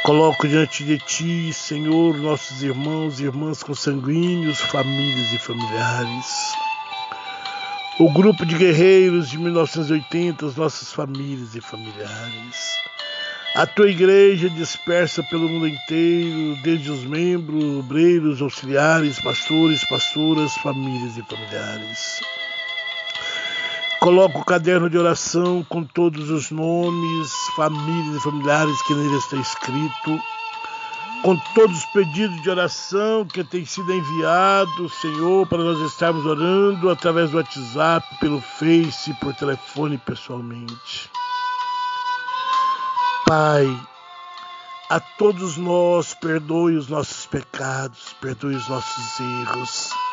Coloco 0.04 0.46
diante 0.46 0.84
de 0.84 0.98
ti, 0.98 1.52
Senhor, 1.52 2.16
nossos 2.16 2.62
irmãos 2.62 3.18
e 3.18 3.24
irmãs 3.24 3.60
consanguíneos, 3.62 4.60
famílias 4.60 5.32
e 5.32 5.38
familiares. 5.38 6.54
O 7.98 8.12
grupo 8.12 8.46
de 8.46 8.54
guerreiros 8.56 9.30
de 9.30 9.38
1980, 9.38 10.46
as 10.46 10.54
nossas 10.54 10.92
famílias 10.92 11.56
e 11.56 11.60
familiares. 11.60 12.76
A 13.56 13.66
tua 13.66 13.90
igreja 13.90 14.48
dispersa 14.48 15.24
pelo 15.24 15.48
mundo 15.48 15.66
inteiro, 15.66 16.56
desde 16.62 16.88
os 16.88 17.04
membros, 17.04 17.78
obreiros, 17.80 18.40
auxiliares, 18.40 19.20
pastores, 19.20 19.84
pastoras, 19.84 20.54
famílias 20.58 21.16
e 21.16 21.22
familiares. 21.22 22.20
Coloco 24.04 24.40
o 24.40 24.44
caderno 24.44 24.90
de 24.90 24.98
oração 24.98 25.64
com 25.66 25.82
todos 25.82 26.28
os 26.28 26.50
nomes, 26.50 27.32
famílias 27.56 28.16
e 28.16 28.20
familiares 28.20 28.82
que 28.82 28.92
nele 28.92 29.16
está 29.16 29.36
escrito, 29.36 30.20
com 31.22 31.34
todos 31.54 31.78
os 31.78 31.86
pedidos 31.86 32.42
de 32.42 32.50
oração 32.50 33.24
que 33.24 33.42
tem 33.42 33.64
sido 33.64 33.90
enviado, 33.90 34.90
Senhor, 34.90 35.46
para 35.46 35.64
nós 35.64 35.80
estarmos 35.90 36.26
orando 36.26 36.90
através 36.90 37.30
do 37.30 37.38
WhatsApp, 37.38 38.06
pelo 38.20 38.42
Face, 38.42 39.14
por 39.22 39.32
telefone 39.36 39.96
pessoalmente. 39.96 41.10
Pai, 43.26 43.66
a 44.90 45.00
todos 45.00 45.56
nós 45.56 46.12
perdoe 46.12 46.76
os 46.76 46.88
nossos 46.88 47.24
pecados, 47.24 48.14
perdoe 48.20 48.54
os 48.54 48.68
nossos 48.68 49.18
erros 49.18 50.03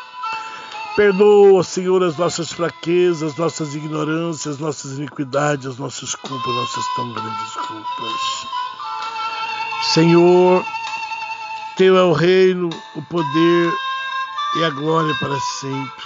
Perdoa, 0.94 1.64
Senhor, 1.64 2.02
as 2.02 2.18
nossas 2.18 2.52
fraquezas, 2.52 3.34
nossas 3.36 3.74
ignorâncias, 3.74 4.58
nossas 4.58 4.98
iniquidades, 4.98 5.66
as 5.66 5.78
nossas 5.78 6.14
culpas, 6.14 6.54
nossas 6.54 6.84
tão 6.94 7.12
grandes 7.14 7.54
culpas. 7.66 8.46
Senhor, 9.94 10.62
Teu 11.76 11.96
é 11.96 12.02
o 12.02 12.12
reino, 12.12 12.68
o 12.94 13.02
poder 13.02 13.72
e 14.56 14.64
a 14.64 14.70
glória 14.70 15.14
para 15.18 15.40
sempre. 15.40 16.04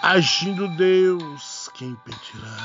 Agindo 0.00 0.68
Deus, 0.68 1.68
quem 1.74 1.88
impedirá? 1.88 2.56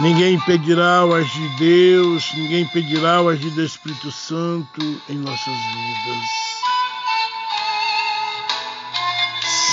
Ninguém 0.00 0.34
impedirá 0.34 1.04
o 1.04 1.12
agir 1.12 1.48
de 1.50 1.58
Deus, 1.58 2.24
ninguém 2.34 2.62
impedirá 2.62 3.20
o 3.20 3.28
agir 3.28 3.50
do 3.50 3.62
Espírito 3.62 4.10
Santo 4.10 4.80
em 5.10 5.18
nossas 5.18 5.54
vidas. 5.54 6.43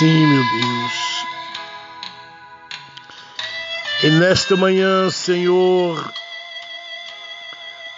Sim, 0.02 0.26
meu 0.26 0.42
Deus. 0.42 1.26
E 4.02 4.10
nesta 4.10 4.56
manhã, 4.56 5.08
Senhor, 5.08 6.12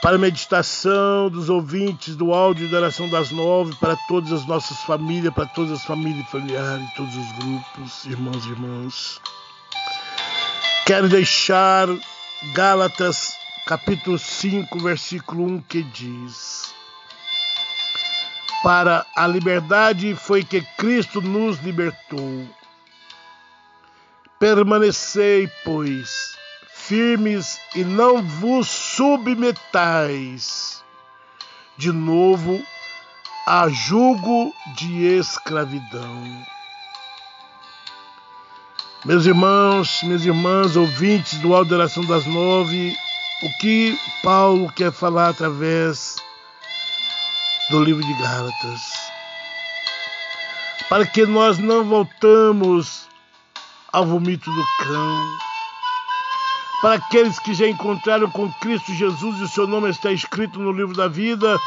para 0.03 0.17
a 0.17 0.19
meditação 0.19 1.31
dos 1.31 1.49
ouvintes 1.49 2.14
do 2.14 2.35
áudio 2.35 2.71
da 2.71 2.77
oração 2.77 3.09
das 3.09 3.31
nove, 3.31 3.75
para 3.77 3.97
todas 4.07 4.33
as 4.33 4.47
nossas 4.47 4.77
famílias, 4.83 5.33
para 5.33 5.47
todas 5.47 5.73
as 5.73 5.85
famílias 5.85 6.29
familiares, 6.29 6.87
todos 6.95 7.17
os 7.17 7.33
grupos, 7.38 8.05
irmãos 8.05 8.45
e 8.45 8.51
irmãs. 8.51 9.21
Quero 10.85 11.09
deixar 11.09 11.88
Gálatas 12.53 13.33
capítulo 13.64 14.19
5, 14.19 14.79
versículo 14.79 15.47
1 15.47 15.61
que 15.62 15.83
diz: 15.83 16.63
para 18.64 19.05
a 19.14 19.27
liberdade 19.27 20.16
foi 20.16 20.42
que 20.42 20.62
Cristo 20.79 21.20
nos 21.20 21.59
libertou. 21.59 22.48
Permanecei, 24.38 25.50
pois, 25.62 26.35
firmes 26.72 27.61
e 27.74 27.85
não 27.85 28.22
vos 28.22 28.66
submetais 28.66 29.62
de 31.77 31.92
novo 31.92 32.59
a 33.46 33.68
julgo 33.68 34.50
de 34.74 35.05
escravidão. 35.18 36.46
Meus 39.05 39.27
irmãos, 39.27 40.03
minhas 40.05 40.24
irmãs, 40.24 40.74
ouvintes 40.74 41.38
do 41.40 41.55
Alto 41.55 41.74
Oração 41.74 42.03
das 42.07 42.24
Nove, 42.24 42.96
o 43.42 43.59
que 43.61 43.98
Paulo 44.22 44.72
quer 44.72 44.90
falar 44.90 45.29
através 45.29 46.13
do 47.70 47.83
livro 47.83 48.05
de 48.05 48.12
Gálatas. 48.14 48.81
Para 50.88 51.07
que 51.07 51.24
nós 51.24 51.59
não 51.59 51.85
voltamos 51.85 53.09
ao 53.92 54.05
vomito 54.05 54.50
do 54.50 54.64
cão. 54.85 55.38
Para 56.83 56.96
aqueles 56.96 57.38
que 57.38 57.55
já 57.55 57.66
encontraram 57.66 58.31
com 58.31 58.53
Cristo 58.55 58.92
Jesus 58.92 59.40
e 59.40 59.44
o 59.44 59.48
seu 59.48 59.66
nome 59.66 59.88
está 59.88 60.12
escrito 60.12 60.59
no 60.59 60.72
livro 60.72 60.94
da 60.94 61.09
vida, 61.09 61.59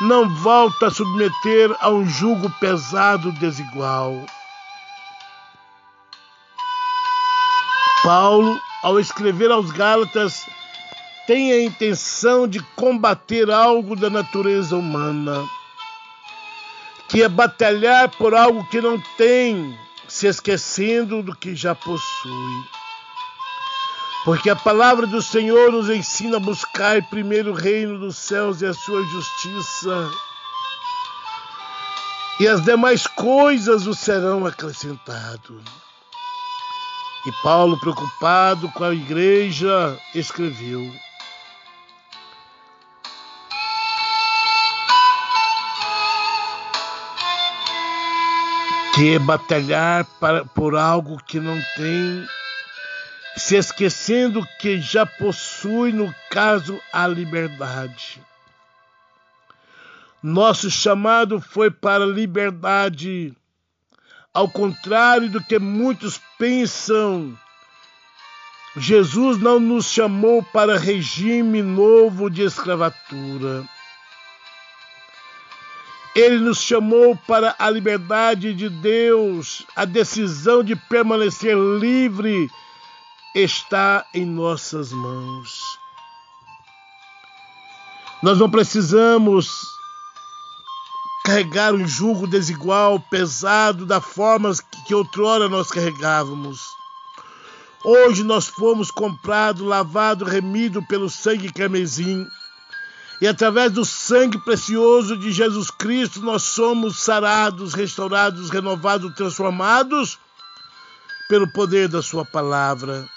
não 0.00 0.28
volta 0.36 0.86
a 0.86 0.90
submeter 0.90 1.76
a 1.80 1.90
um 1.90 2.08
jugo 2.08 2.48
pesado 2.58 3.30
desigual. 3.32 4.24
Paulo, 8.02 8.58
ao 8.82 8.98
escrever 8.98 9.50
aos 9.50 9.70
Gálatas, 9.70 10.46
tem 11.26 11.52
a 11.52 11.62
intenção 11.62 12.46
de 12.46 12.60
combater 12.76 13.50
algo 13.50 13.96
da 13.96 14.10
natureza 14.10 14.76
humana, 14.76 15.42
que 17.08 17.22
é 17.22 17.28
batalhar 17.28 18.10
por 18.10 18.34
algo 18.34 18.64
que 18.66 18.80
não 18.80 19.00
tem, 19.16 19.78
se 20.08 20.26
esquecendo 20.26 21.22
do 21.22 21.34
que 21.34 21.54
já 21.54 21.74
possui. 21.74 22.64
Porque 24.24 24.48
a 24.48 24.56
palavra 24.56 25.06
do 25.06 25.20
Senhor 25.20 25.70
nos 25.70 25.90
ensina 25.90 26.38
a 26.38 26.40
buscar 26.40 27.02
primeiro 27.08 27.52
o 27.52 27.54
reino 27.54 27.98
dos 27.98 28.16
céus 28.16 28.62
e 28.62 28.66
a 28.66 28.72
sua 28.72 29.02
justiça, 29.04 30.10
e 32.40 32.48
as 32.48 32.62
demais 32.62 33.06
coisas 33.06 33.86
o 33.86 33.94
serão 33.94 34.44
acrescentadas. 34.46 35.62
E 37.26 37.32
Paulo, 37.42 37.78
preocupado 37.78 38.68
com 38.72 38.84
a 38.84 38.92
igreja, 38.92 39.98
escreveu: 40.14 40.92
que 48.94 49.18
batalhar 49.18 50.04
para, 50.20 50.44
por 50.44 50.76
algo 50.76 51.20
que 51.24 51.40
não 51.40 51.60
tem, 51.76 52.24
se 53.36 53.56
esquecendo 53.56 54.46
que 54.60 54.80
já 54.80 55.04
possui, 55.04 55.92
no 55.92 56.14
caso, 56.30 56.80
a 56.92 57.04
liberdade. 57.08 58.22
Nosso 60.22 60.70
chamado 60.70 61.40
foi 61.40 61.72
para 61.72 62.04
a 62.04 62.06
liberdade, 62.06 63.34
ao 64.32 64.48
contrário 64.48 65.28
do 65.28 65.42
que 65.42 65.58
muitos 65.58 66.20
pensam. 66.38 67.36
Jesus 68.76 69.38
não 69.38 69.58
nos 69.58 69.86
chamou 69.86 70.40
para 70.40 70.78
regime 70.78 71.62
novo 71.62 72.30
de 72.30 72.42
escravatura. 72.42 73.64
Ele 76.14 76.38
nos 76.38 76.58
chamou 76.58 77.16
para 77.26 77.56
a 77.58 77.68
liberdade 77.68 78.54
de 78.54 78.68
Deus. 78.68 79.66
A 79.74 79.84
decisão 79.84 80.62
de 80.62 80.76
permanecer 80.76 81.56
livre 81.56 82.48
está 83.34 84.06
em 84.14 84.24
nossas 84.24 84.92
mãos. 84.92 85.60
Nós 88.22 88.38
não 88.38 88.48
precisamos 88.48 89.50
carregar 91.24 91.74
um 91.74 91.86
jugo 91.86 92.28
desigual, 92.28 93.00
pesado, 93.00 93.84
da 93.84 94.00
forma 94.00 94.52
que 94.86 94.94
outrora 94.94 95.48
nós 95.48 95.68
carregávamos. 95.68 96.60
Hoje 97.84 98.22
nós 98.22 98.46
fomos 98.46 98.90
comprados, 98.90 99.62
lavados, 99.62 100.30
remidos 100.30 100.84
pelo 100.86 101.10
sangue 101.10 101.52
carmesim 101.52 102.24
E 103.20 103.28
através 103.28 103.72
do 103.72 103.84
sangue 103.84 104.38
precioso 104.38 105.16
de 105.16 105.30
Jesus 105.30 105.70
Cristo, 105.70 106.20
nós 106.20 106.42
somos 106.42 106.98
sarados, 106.98 107.72
restaurados, 107.72 108.50
renovados, 108.50 109.14
transformados 109.14 110.18
pelo 111.28 111.50
poder 111.52 111.88
da 111.88 112.02
Sua 112.02 112.24
palavra. 112.24 113.08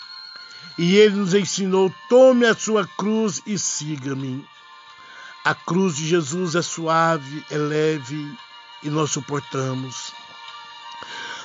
E 0.77 0.95
Ele 0.95 1.15
nos 1.15 1.33
ensinou: 1.33 1.93
tome 2.09 2.45
a 2.45 2.53
sua 2.53 2.87
cruz 2.97 3.41
e 3.45 3.57
siga-me. 3.57 4.45
A 5.43 5.55
cruz 5.55 5.95
de 5.95 6.07
Jesus 6.07 6.55
é 6.55 6.61
suave, 6.61 7.43
é 7.49 7.57
leve 7.57 8.37
e 8.83 8.89
nós 8.89 9.11
suportamos. 9.11 10.11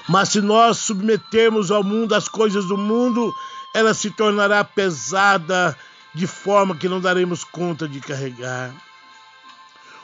Mas 0.08 0.30
se 0.30 0.40
nós 0.40 0.78
submetermos 0.78 1.70
ao 1.70 1.84
mundo 1.84 2.14
as 2.14 2.28
coisas 2.28 2.66
do 2.66 2.76
mundo, 2.76 3.32
ela 3.72 3.94
se 3.94 4.10
tornará 4.10 4.64
pesada 4.64 5.76
de 6.14 6.27
forma 6.27 6.77
que 6.77 6.88
não 6.88 7.01
daremos 7.01 7.44
conta 7.44 7.88
de 7.88 8.01
carregar. 8.01 8.72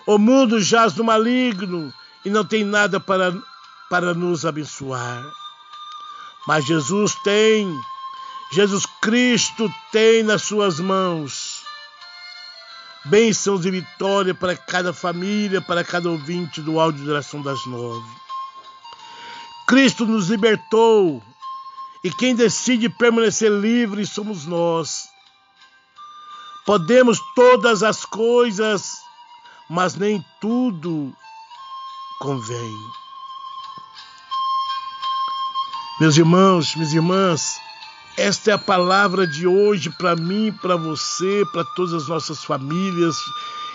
O 0.07 0.19
mundo 0.19 0.61
jaz 0.61 0.95
no 0.95 1.05
maligno 1.05 1.93
e 2.25 2.31
não 2.31 2.45
tem 2.45 2.65
nada 2.65 2.99
para, 2.99 3.37
para 3.91 4.15
nos 4.15 4.47
abençoar. 4.47 5.23
Mas 6.47 6.65
Jesus 6.65 7.15
tem, 7.23 7.69
Jesus 8.53 8.87
Cristo 9.03 9.73
tem 9.93 10.23
nas 10.23 10.43
suas 10.43 10.81
mãos 10.81 11.69
bênçãos 13.05 13.65
e 13.65 13.71
vitória 13.71 14.35
para 14.35 14.57
cada 14.57 14.93
família, 14.93 15.61
para 15.61 15.83
cada 15.83 16.11
ouvinte 16.11 16.61
do 16.61 16.79
áudio 16.79 17.05
de 17.05 17.11
oração 17.11 17.41
das 17.41 17.65
nove. 17.67 18.09
Cristo 19.67 20.07
nos 20.07 20.29
libertou 20.29 21.23
e 22.03 22.11
quem 22.11 22.35
decide 22.35 22.89
permanecer 22.89 23.51
livre 23.51 24.07
somos 24.07 24.47
nós. 24.47 25.08
Podemos 26.69 27.19
todas 27.35 27.83
as 27.83 28.05
coisas, 28.05 28.99
mas 29.71 29.95
nem 29.95 30.23
tudo 30.39 31.11
convém. 32.21 32.75
Meus 35.99 36.19
irmãos, 36.19 36.75
minhas 36.75 36.93
irmãs, 36.93 37.59
esta 38.19 38.51
é 38.51 38.53
a 38.53 38.59
palavra 38.59 39.27
de 39.27 39.47
hoje 39.47 39.89
para 39.89 40.15
mim, 40.15 40.53
para 40.61 40.77
você, 40.77 41.43
para 41.51 41.65
todas 41.65 41.95
as 41.95 42.07
nossas 42.07 42.45
famílias 42.45 43.17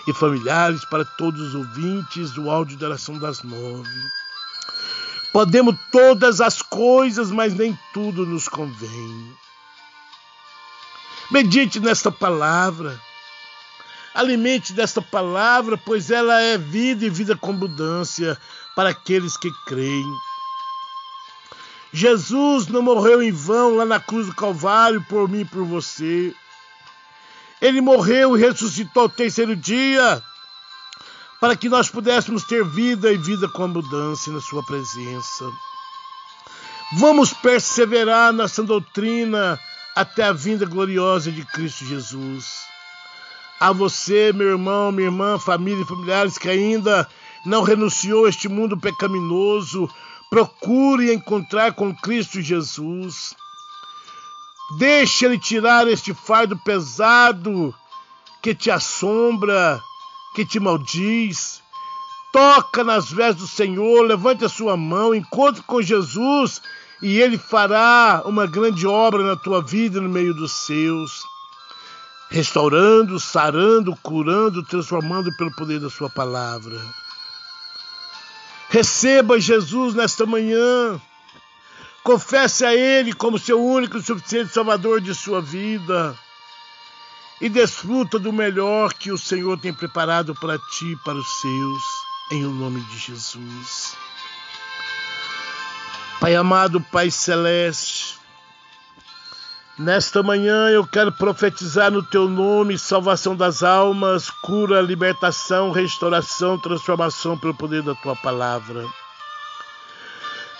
e 0.06 0.12
familiares, 0.12 0.84
para 0.84 1.04
todos 1.04 1.40
os 1.48 1.54
ouvintes 1.56 2.30
do 2.30 2.48
áudio 2.48 2.78
da 2.78 2.86
oração 2.86 3.18
das 3.18 3.42
nove. 3.42 3.90
Podemos 5.32 5.74
todas 5.90 6.40
as 6.40 6.62
coisas, 6.62 7.32
mas 7.32 7.54
nem 7.54 7.76
tudo 7.92 8.24
nos 8.24 8.46
convém. 8.46 9.34
Medite 11.30 11.80
nesta 11.80 12.10
palavra. 12.10 13.00
Alimente 14.14 14.72
desta 14.72 15.02
palavra, 15.02 15.76
pois 15.76 16.10
ela 16.10 16.40
é 16.40 16.56
vida 16.56 17.04
e 17.04 17.10
vida 17.10 17.36
com 17.36 17.50
abundância 17.50 18.38
para 18.76 18.90
aqueles 18.90 19.36
que 19.36 19.50
creem. 19.66 20.06
Jesus 21.92 22.68
não 22.68 22.82
morreu 22.82 23.22
em 23.22 23.32
vão 23.32 23.76
lá 23.76 23.84
na 23.84 24.00
cruz 24.00 24.26
do 24.26 24.34
Calvário 24.34 25.04
por 25.08 25.28
mim 25.28 25.40
e 25.40 25.44
por 25.44 25.64
você. 25.64 26.34
Ele 27.60 27.80
morreu 27.80 28.36
e 28.36 28.40
ressuscitou 28.40 29.04
ao 29.04 29.08
terceiro 29.08 29.56
dia 29.56 30.22
para 31.40 31.56
que 31.56 31.68
nós 31.68 31.88
pudéssemos 31.88 32.44
ter 32.44 32.64
vida 32.64 33.12
e 33.12 33.16
vida 33.16 33.48
com 33.48 33.64
abundância 33.64 34.32
na 34.32 34.40
Sua 34.40 34.64
presença. 34.64 35.44
Vamos 36.94 37.32
perseverar 37.32 38.32
nessa 38.32 38.62
doutrina 38.62 39.58
até 39.94 40.24
a 40.24 40.32
vinda 40.32 40.66
gloriosa 40.66 41.30
de 41.30 41.44
Cristo 41.44 41.84
Jesus. 41.84 42.64
A 43.60 43.72
você, 43.72 44.32
meu 44.32 44.48
irmão, 44.48 44.90
minha 44.90 45.08
irmã, 45.08 45.38
família 45.38 45.82
e 45.82 45.86
familiares 45.86 46.36
que 46.36 46.48
ainda 46.48 47.08
não 47.46 47.62
renunciou 47.62 48.26
a 48.26 48.28
este 48.28 48.48
mundo 48.48 48.76
pecaminoso, 48.76 49.88
procure 50.28 51.12
encontrar 51.12 51.72
com 51.72 51.94
Cristo 51.94 52.42
Jesus. 52.42 53.34
Deixe 54.78 55.24
Ele 55.24 55.38
tirar 55.38 55.86
este 55.86 56.12
fardo 56.12 56.58
pesado 56.64 57.74
que 58.42 58.54
te 58.54 58.70
assombra 58.70 59.80
que 60.34 60.44
te 60.44 60.58
maldiz. 60.58 61.62
Toca 62.32 62.82
nas 62.82 63.10
vestes 63.10 63.42
do 63.42 63.46
Senhor, 63.46 64.02
levante 64.02 64.44
a 64.44 64.48
sua 64.48 64.76
mão, 64.76 65.14
encontre 65.14 65.62
com 65.62 65.80
Jesus 65.80 66.60
e 67.02 67.20
ele 67.20 67.36
fará 67.36 68.22
uma 68.24 68.46
grande 68.46 68.86
obra 68.86 69.22
na 69.22 69.36
tua 69.36 69.62
vida 69.62 70.00
no 70.00 70.08
meio 70.08 70.34
dos 70.34 70.52
seus, 70.52 71.22
restaurando, 72.30 73.18
sarando, 73.20 73.94
curando, 73.96 74.62
transformando 74.62 75.34
pelo 75.36 75.54
poder 75.54 75.80
da 75.80 75.90
sua 75.90 76.08
palavra. 76.08 76.80
Receba 78.68 79.38
Jesus 79.38 79.94
nesta 79.94 80.26
manhã. 80.26 81.00
Confesse 82.02 82.64
a 82.64 82.74
Ele 82.74 83.12
como 83.12 83.38
seu 83.38 83.64
único 83.64 83.96
e 83.96 84.02
suficiente 84.02 84.52
Salvador 84.52 85.00
de 85.00 85.14
sua 85.14 85.40
vida 85.40 86.14
e 87.40 87.48
desfruta 87.48 88.18
do 88.18 88.32
melhor 88.32 88.92
que 88.94 89.10
o 89.10 89.18
Senhor 89.18 89.58
tem 89.58 89.72
preparado 89.72 90.34
para 90.34 90.58
ti 90.58 90.92
e 90.92 90.96
para 90.96 91.14
os 91.14 91.40
seus, 91.40 91.82
em 92.32 92.44
o 92.44 92.50
nome 92.50 92.80
de 92.80 92.98
Jesus. 92.98 93.93
Pai 96.24 96.36
amado, 96.36 96.80
Pai 96.80 97.10
celeste, 97.10 98.18
nesta 99.78 100.22
manhã 100.22 100.70
eu 100.70 100.86
quero 100.86 101.12
profetizar 101.12 101.90
no 101.90 102.02
teu 102.02 102.30
nome 102.30 102.78
salvação 102.78 103.36
das 103.36 103.62
almas, 103.62 104.30
cura, 104.30 104.80
libertação, 104.80 105.70
restauração, 105.70 106.58
transformação 106.58 107.36
pelo 107.36 107.52
poder 107.52 107.82
da 107.82 107.94
tua 107.94 108.16
palavra. 108.16 108.86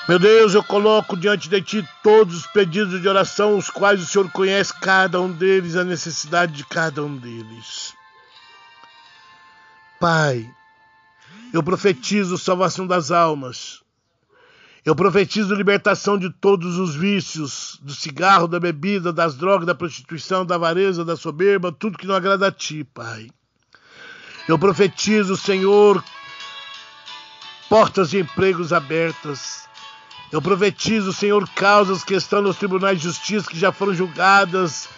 Meu 0.07 0.19
Deus, 0.19 0.53
eu 0.53 0.63
coloco 0.63 1.17
diante 1.17 1.49
de 1.49 1.63
Ti 1.63 1.89
todos 2.03 2.41
os 2.41 2.47
pedidos 2.49 3.01
de 3.01 3.09
oração, 3.09 3.57
os 3.57 3.71
quais 3.71 4.03
o 4.03 4.07
Senhor 4.07 4.31
conhece 4.33 4.79
cada 4.83 5.19
um 5.19 5.33
deles, 5.33 5.77
a 5.77 5.83
necessidade 5.83 6.53
de 6.53 6.67
cada 6.67 7.03
um 7.03 7.17
deles. 7.17 7.95
Pai, 9.99 10.47
eu 11.55 11.63
profetizo 11.63 12.37
salvação 12.37 12.87
das 12.87 13.11
almas. 13.11 13.83
Eu 14.85 14.95
profetizo 14.95 15.55
libertação 15.55 16.19
de 16.19 16.29
todos 16.31 16.79
os 16.79 16.95
vícios, 16.95 17.79
do 17.83 17.95
cigarro, 17.95 18.47
da 18.47 18.61
bebida, 18.61 19.13
das 19.13 19.35
drogas, 19.35 19.67
da 19.67 19.75
prostituição, 19.75 20.45
da 20.45 20.57
avareza, 20.57 21.05
da 21.05 21.17
soberba, 21.17 21.73
tudo 21.73 21.97
que 21.97 22.07
não 22.07 22.15
agrada 22.15 22.49
a 22.49 22.53
Ti, 22.53 22.85
Pai. 22.85 23.29
Eu 24.47 24.59
profetizo, 24.59 25.37
Senhor, 25.37 26.05
portas 27.69 28.11
de 28.11 28.19
empregos 28.19 28.73
abertas 28.75 29.65
eu 30.35 30.43
profetizo, 30.43 31.13
Senhor, 31.13 31.49
causas 31.51 32.03
que 32.03 32.13
estão 32.13 32.43
nos 32.43 32.57
tribunais 32.57 32.99
de 32.99 33.05
justiça 33.05 33.49
que 33.49 33.57
já 33.57 33.71
foram 33.71 33.95
julgadas, 33.95 34.89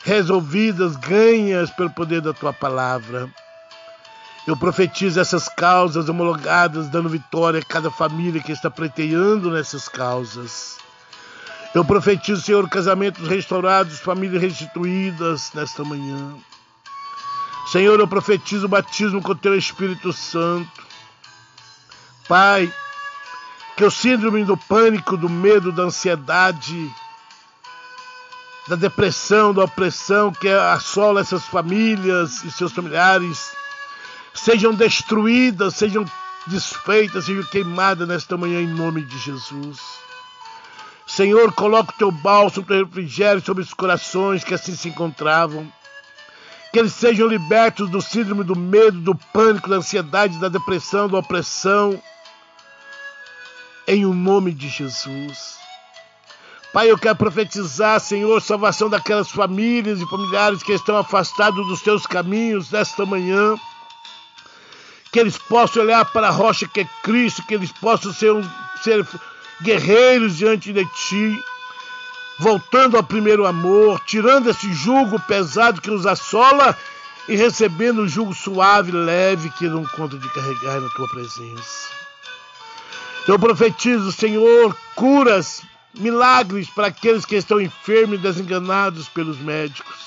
resolvidas, 0.00 0.94
ganhas 0.94 1.70
pelo 1.70 1.88
poder 1.88 2.20
da 2.20 2.34
tua 2.34 2.52
palavra. 2.52 3.30
Eu 4.46 4.56
profetizo 4.56 5.18
essas 5.18 5.48
causas 5.48 6.08
homologadas, 6.08 6.88
dando 6.90 7.08
vitória 7.08 7.60
a 7.60 7.64
cada 7.64 7.90
família 7.90 8.42
que 8.42 8.52
está 8.52 8.70
preteando 8.70 9.50
nessas 9.50 9.88
causas. 9.88 10.76
Eu 11.74 11.82
profetizo, 11.82 12.42
Senhor, 12.42 12.68
casamentos 12.68 13.26
restaurados, 13.26 13.98
famílias 13.98 14.42
restituídas 14.42 15.50
nesta 15.54 15.82
manhã. 15.82 16.34
Senhor, 17.72 17.98
eu 17.98 18.06
profetizo 18.06 18.66
o 18.66 18.68
batismo 18.68 19.22
com 19.22 19.32
o 19.32 19.36
teu 19.36 19.56
Espírito 19.56 20.12
Santo. 20.12 20.84
Pai, 22.28 22.70
que 23.76 23.84
o 23.84 23.90
síndrome 23.90 24.44
do 24.44 24.58
pânico, 24.58 25.16
do 25.16 25.28
medo, 25.28 25.72
da 25.72 25.84
ansiedade, 25.84 26.94
da 28.68 28.76
depressão, 28.76 29.54
da 29.54 29.64
opressão 29.64 30.30
que 30.30 30.48
assola 30.48 31.22
essas 31.22 31.44
famílias 31.44 32.44
e 32.44 32.50
seus 32.50 32.72
familiares 32.72 33.50
sejam 34.34 34.74
destruídas, 34.74 35.76
sejam 35.76 36.04
desfeitas, 36.46 37.24
sejam 37.24 37.44
queimadas 37.44 38.06
nesta 38.06 38.36
manhã 38.36 38.60
em 38.60 38.66
nome 38.66 39.02
de 39.02 39.18
Jesus. 39.18 39.78
Senhor, 41.06 41.52
coloca 41.52 41.92
o 41.92 41.98
teu 41.98 42.10
bálsamo, 42.10 42.64
o 42.64 42.68
teu 42.68 42.84
refrigério 42.84 43.42
sobre 43.42 43.62
os 43.62 43.72
corações 43.72 44.42
que 44.42 44.54
assim 44.54 44.74
se 44.74 44.88
encontravam. 44.88 45.70
Que 46.72 46.80
eles 46.80 46.92
sejam 46.92 47.28
libertos 47.28 47.88
do 47.88 48.02
síndrome 48.02 48.42
do 48.42 48.56
medo, 48.56 49.00
do 49.00 49.14
pânico, 49.14 49.68
da 49.68 49.76
ansiedade, 49.76 50.38
da 50.38 50.48
depressão, 50.48 51.08
da 51.08 51.18
opressão 51.18 52.00
em 53.86 54.04
o 54.04 54.14
nome 54.14 54.52
de 54.52 54.68
Jesus. 54.68 55.58
Pai, 56.72 56.90
eu 56.90 56.98
quero 56.98 57.14
profetizar, 57.14 58.00
Senhor, 58.00 58.42
salvação 58.42 58.90
daquelas 58.90 59.30
famílias 59.30 60.00
e 60.00 60.06
familiares 60.06 60.62
que 60.62 60.72
estão 60.72 60.96
afastados 60.96 61.64
dos 61.68 61.80
teus 61.80 62.04
caminhos 62.04 62.70
nesta 62.72 63.06
manhã. 63.06 63.54
Que 65.14 65.20
eles 65.20 65.38
possam 65.38 65.84
olhar 65.84 66.04
para 66.06 66.26
a 66.26 66.32
rocha 66.32 66.66
que 66.66 66.80
é 66.80 66.88
Cristo, 67.04 67.44
que 67.46 67.54
eles 67.54 67.70
possam 67.70 68.12
ser, 68.12 68.32
ser 68.82 69.06
guerreiros 69.62 70.36
diante 70.36 70.72
de 70.72 70.84
Ti, 70.84 71.40
voltando 72.40 72.96
ao 72.96 73.02
primeiro 73.04 73.46
amor, 73.46 74.00
tirando 74.00 74.50
esse 74.50 74.72
jugo 74.72 75.20
pesado 75.20 75.80
que 75.80 75.88
nos 75.88 76.04
assola 76.04 76.76
e 77.28 77.36
recebendo 77.36 78.02
o 78.02 78.08
jugo 78.08 78.34
suave 78.34 78.90
e 78.90 78.92
leve 78.92 79.50
que 79.50 79.68
não 79.68 79.86
conta 79.86 80.18
de 80.18 80.28
carregar 80.30 80.80
na 80.80 80.88
tua 80.88 81.06
presença. 81.06 81.90
Eu 83.28 83.38
profetizo, 83.38 84.10
Senhor, 84.10 84.76
curas, 84.96 85.62
milagres 85.94 86.68
para 86.68 86.88
aqueles 86.88 87.24
que 87.24 87.36
estão 87.36 87.60
enfermos 87.60 88.18
e 88.18 88.22
desenganados 88.22 89.08
pelos 89.08 89.38
médicos. 89.38 90.03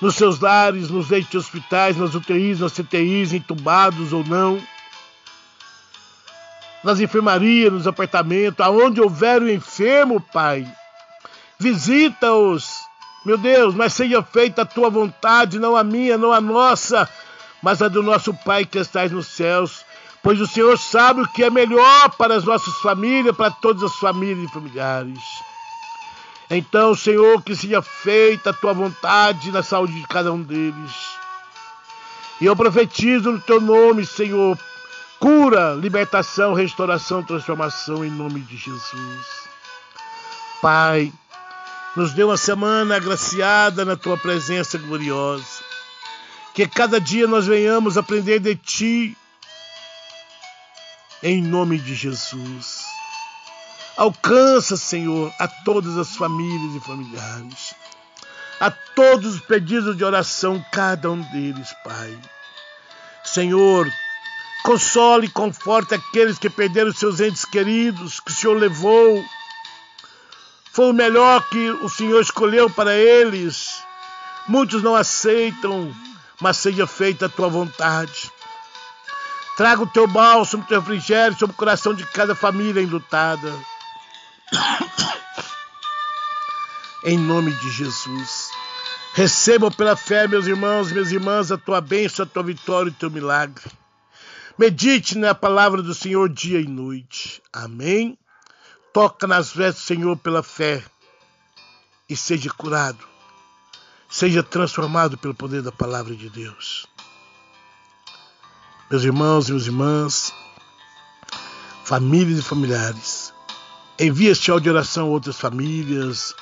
Nos 0.00 0.14
seus 0.14 0.40
lares, 0.40 0.90
nos 0.90 1.08
leitos 1.08 1.30
de 1.30 1.38
hospitais, 1.38 1.96
nas 1.96 2.14
UTIs, 2.14 2.60
nas 2.60 2.72
CTIs, 2.72 3.32
entubados 3.32 4.12
ou 4.12 4.22
não, 4.24 4.60
nas 6.84 7.00
enfermarias, 7.00 7.72
nos 7.72 7.86
apartamentos, 7.86 8.64
aonde 8.64 9.00
houver 9.00 9.40
o 9.40 9.50
enfermo, 9.50 10.20
Pai, 10.20 10.66
visita-os, 11.58 12.80
meu 13.24 13.38
Deus, 13.38 13.74
mas 13.74 13.94
seja 13.94 14.22
feita 14.22 14.62
a 14.62 14.66
tua 14.66 14.90
vontade, 14.90 15.58
não 15.58 15.76
a 15.76 15.82
minha, 15.82 16.18
não 16.18 16.32
a 16.32 16.40
nossa, 16.40 17.08
mas 17.62 17.80
a 17.80 17.88
do 17.88 18.02
nosso 18.02 18.34
Pai 18.34 18.66
que 18.66 18.78
estás 18.78 19.10
nos 19.10 19.26
céus 19.26 19.84
pois 20.26 20.40
o 20.40 20.46
Senhor 20.48 20.76
sabe 20.76 21.20
o 21.20 21.28
que 21.28 21.44
é 21.44 21.50
melhor 21.50 22.10
para 22.16 22.34
as 22.34 22.42
nossas 22.42 22.74
famílias, 22.78 23.36
para 23.36 23.48
todas 23.48 23.84
as 23.84 23.94
famílias 23.94 24.50
e 24.50 24.52
familiares. 24.52 25.22
Então, 26.50 26.94
Senhor, 26.94 27.42
que 27.42 27.56
seja 27.56 27.82
feita 27.82 28.50
a 28.50 28.52
tua 28.52 28.72
vontade 28.72 29.50
na 29.50 29.62
saúde 29.62 30.00
de 30.00 30.06
cada 30.06 30.32
um 30.32 30.42
deles. 30.42 31.16
E 32.40 32.46
eu 32.46 32.54
profetizo 32.54 33.32
no 33.32 33.40
teu 33.40 33.60
nome, 33.60 34.06
Senhor, 34.06 34.58
cura, 35.18 35.74
libertação, 35.74 36.54
restauração, 36.54 37.22
transformação 37.22 38.04
em 38.04 38.10
nome 38.10 38.40
de 38.40 38.56
Jesus. 38.56 39.26
Pai, 40.60 41.12
nos 41.96 42.12
dê 42.12 42.22
uma 42.22 42.36
semana 42.36 42.96
agraciada 42.96 43.84
na 43.84 43.96
tua 43.96 44.16
presença 44.18 44.76
gloriosa. 44.78 45.64
Que 46.54 46.68
cada 46.68 47.00
dia 47.00 47.26
nós 47.26 47.46
venhamos 47.46 47.98
aprender 47.98 48.38
de 48.38 48.54
ti 48.54 49.16
em 51.22 51.42
nome 51.42 51.78
de 51.78 51.94
Jesus. 51.94 52.75
Alcança, 53.96 54.76
Senhor, 54.76 55.32
a 55.38 55.48
todas 55.48 55.96
as 55.96 56.14
famílias 56.14 56.74
e 56.74 56.80
familiares, 56.80 57.74
a 58.60 58.70
todos 58.70 59.36
os 59.36 59.40
pedidos 59.40 59.96
de 59.96 60.04
oração, 60.04 60.62
cada 60.70 61.10
um 61.10 61.22
deles, 61.22 61.74
Pai. 61.82 62.18
Senhor, 63.24 63.90
console 64.62 65.26
e 65.26 65.30
conforte 65.30 65.94
aqueles 65.94 66.38
que 66.38 66.50
perderam 66.50 66.92
seus 66.92 67.20
entes 67.20 67.46
queridos, 67.46 68.20
que 68.20 68.30
o 68.30 68.34
Senhor 68.34 68.58
levou. 68.58 69.24
Foi 70.72 70.90
o 70.90 70.94
melhor 70.94 71.48
que 71.48 71.70
o 71.70 71.88
Senhor 71.88 72.20
escolheu 72.20 72.68
para 72.68 72.94
eles. 72.94 73.82
Muitos 74.46 74.82
não 74.82 74.94
aceitam, 74.94 75.90
mas 76.38 76.58
seja 76.58 76.86
feita 76.86 77.26
a 77.26 77.30
tua 77.30 77.48
vontade. 77.48 78.30
Traga 79.56 79.82
o 79.82 79.86
teu 79.86 80.06
bálsamo, 80.06 80.62
o 80.62 80.66
teu 80.66 80.80
refrigério 80.80 81.38
sobre 81.38 81.54
o 81.54 81.58
coração 81.58 81.94
de 81.94 82.04
cada 82.04 82.34
família 82.34 82.82
enlutada. 82.82 83.50
Em 87.04 87.18
nome 87.18 87.52
de 87.52 87.70
Jesus. 87.70 88.50
Recebam 89.14 89.70
pela 89.70 89.96
fé, 89.96 90.26
meus 90.26 90.46
irmãos, 90.46 90.90
minhas 90.90 91.12
irmãs, 91.12 91.50
a 91.52 91.58
tua 91.58 91.80
bênção, 91.80 92.24
a 92.24 92.28
tua 92.28 92.42
vitória 92.42 92.90
e 92.90 92.92
o 92.92 92.96
teu 92.96 93.10
milagre. 93.10 93.64
Medite 94.58 95.16
na 95.16 95.34
palavra 95.34 95.82
do 95.82 95.94
Senhor 95.94 96.28
dia 96.28 96.60
e 96.60 96.66
noite. 96.66 97.42
Amém. 97.52 98.18
Toca 98.92 99.26
nas 99.26 99.52
vestes 99.52 99.84
do 99.84 99.86
Senhor 99.86 100.16
pela 100.16 100.42
fé 100.42 100.82
e 102.08 102.16
seja 102.16 102.50
curado. 102.50 103.06
Seja 104.08 104.42
transformado 104.42 105.18
pelo 105.18 105.34
poder 105.34 105.62
da 105.62 105.72
palavra 105.72 106.14
de 106.14 106.30
Deus 106.30 106.86
meus 108.88 109.02
irmãos 109.02 109.48
e 109.48 109.52
minhas 109.52 109.66
irmãs, 109.66 110.32
famílias 111.84 112.38
e 112.38 112.42
familiares. 112.42 113.15
Envie 113.98 114.28
este 114.28 114.50
áudio 114.50 114.64
de 114.64 114.76
oração 114.76 115.06
a 115.06 115.10
outras 115.10 115.38
famílias, 115.38 116.34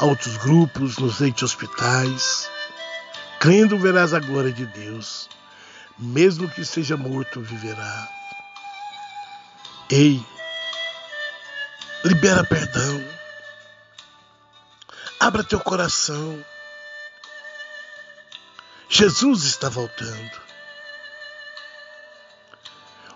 a 0.00 0.04
outros 0.04 0.36
grupos, 0.36 0.98
nos 0.98 1.20
leitos 1.20 1.44
hospitais. 1.44 2.50
Crendo 3.38 3.78
verás 3.78 4.12
a 4.12 4.18
glória 4.18 4.52
de 4.52 4.66
Deus, 4.66 5.28
mesmo 5.96 6.48
que 6.48 6.64
seja 6.64 6.96
morto, 6.96 7.40
viverá. 7.40 8.08
Ei, 9.88 10.24
libera 12.04 12.42
perdão. 12.44 13.04
Abra 15.20 15.44
teu 15.44 15.60
coração. 15.60 16.44
Jesus 18.88 19.44
está 19.44 19.68
voltando. 19.68 20.41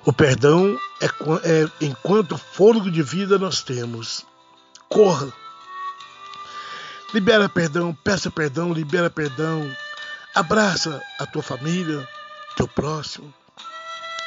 O 0.06 0.12
perdão 0.12 0.78
é, 1.00 1.06
é 1.06 1.68
enquanto 1.80 2.38
fôlego 2.38 2.88
de 2.92 3.02
vida 3.02 3.40
nós 3.40 3.60
temos. 3.60 4.24
Corra. 4.88 5.32
Libera 7.12 7.48
perdão, 7.48 7.92
peça 7.92 8.30
perdão, 8.30 8.72
libera 8.72 9.10
perdão. 9.10 9.68
Abraça 10.32 11.02
a 11.18 11.26
tua 11.26 11.42
família, 11.42 12.08
teu 12.56 12.68
próximo, 12.68 13.34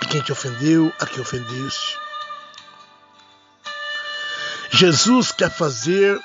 quem 0.09 0.21
te 0.21 0.33
ofendeu, 0.33 0.91
a 0.99 1.05
quem 1.05 1.21
ofendeste. 1.21 1.97
Jesus 4.71 5.31
quer 5.31 5.49
fazer 5.49 6.19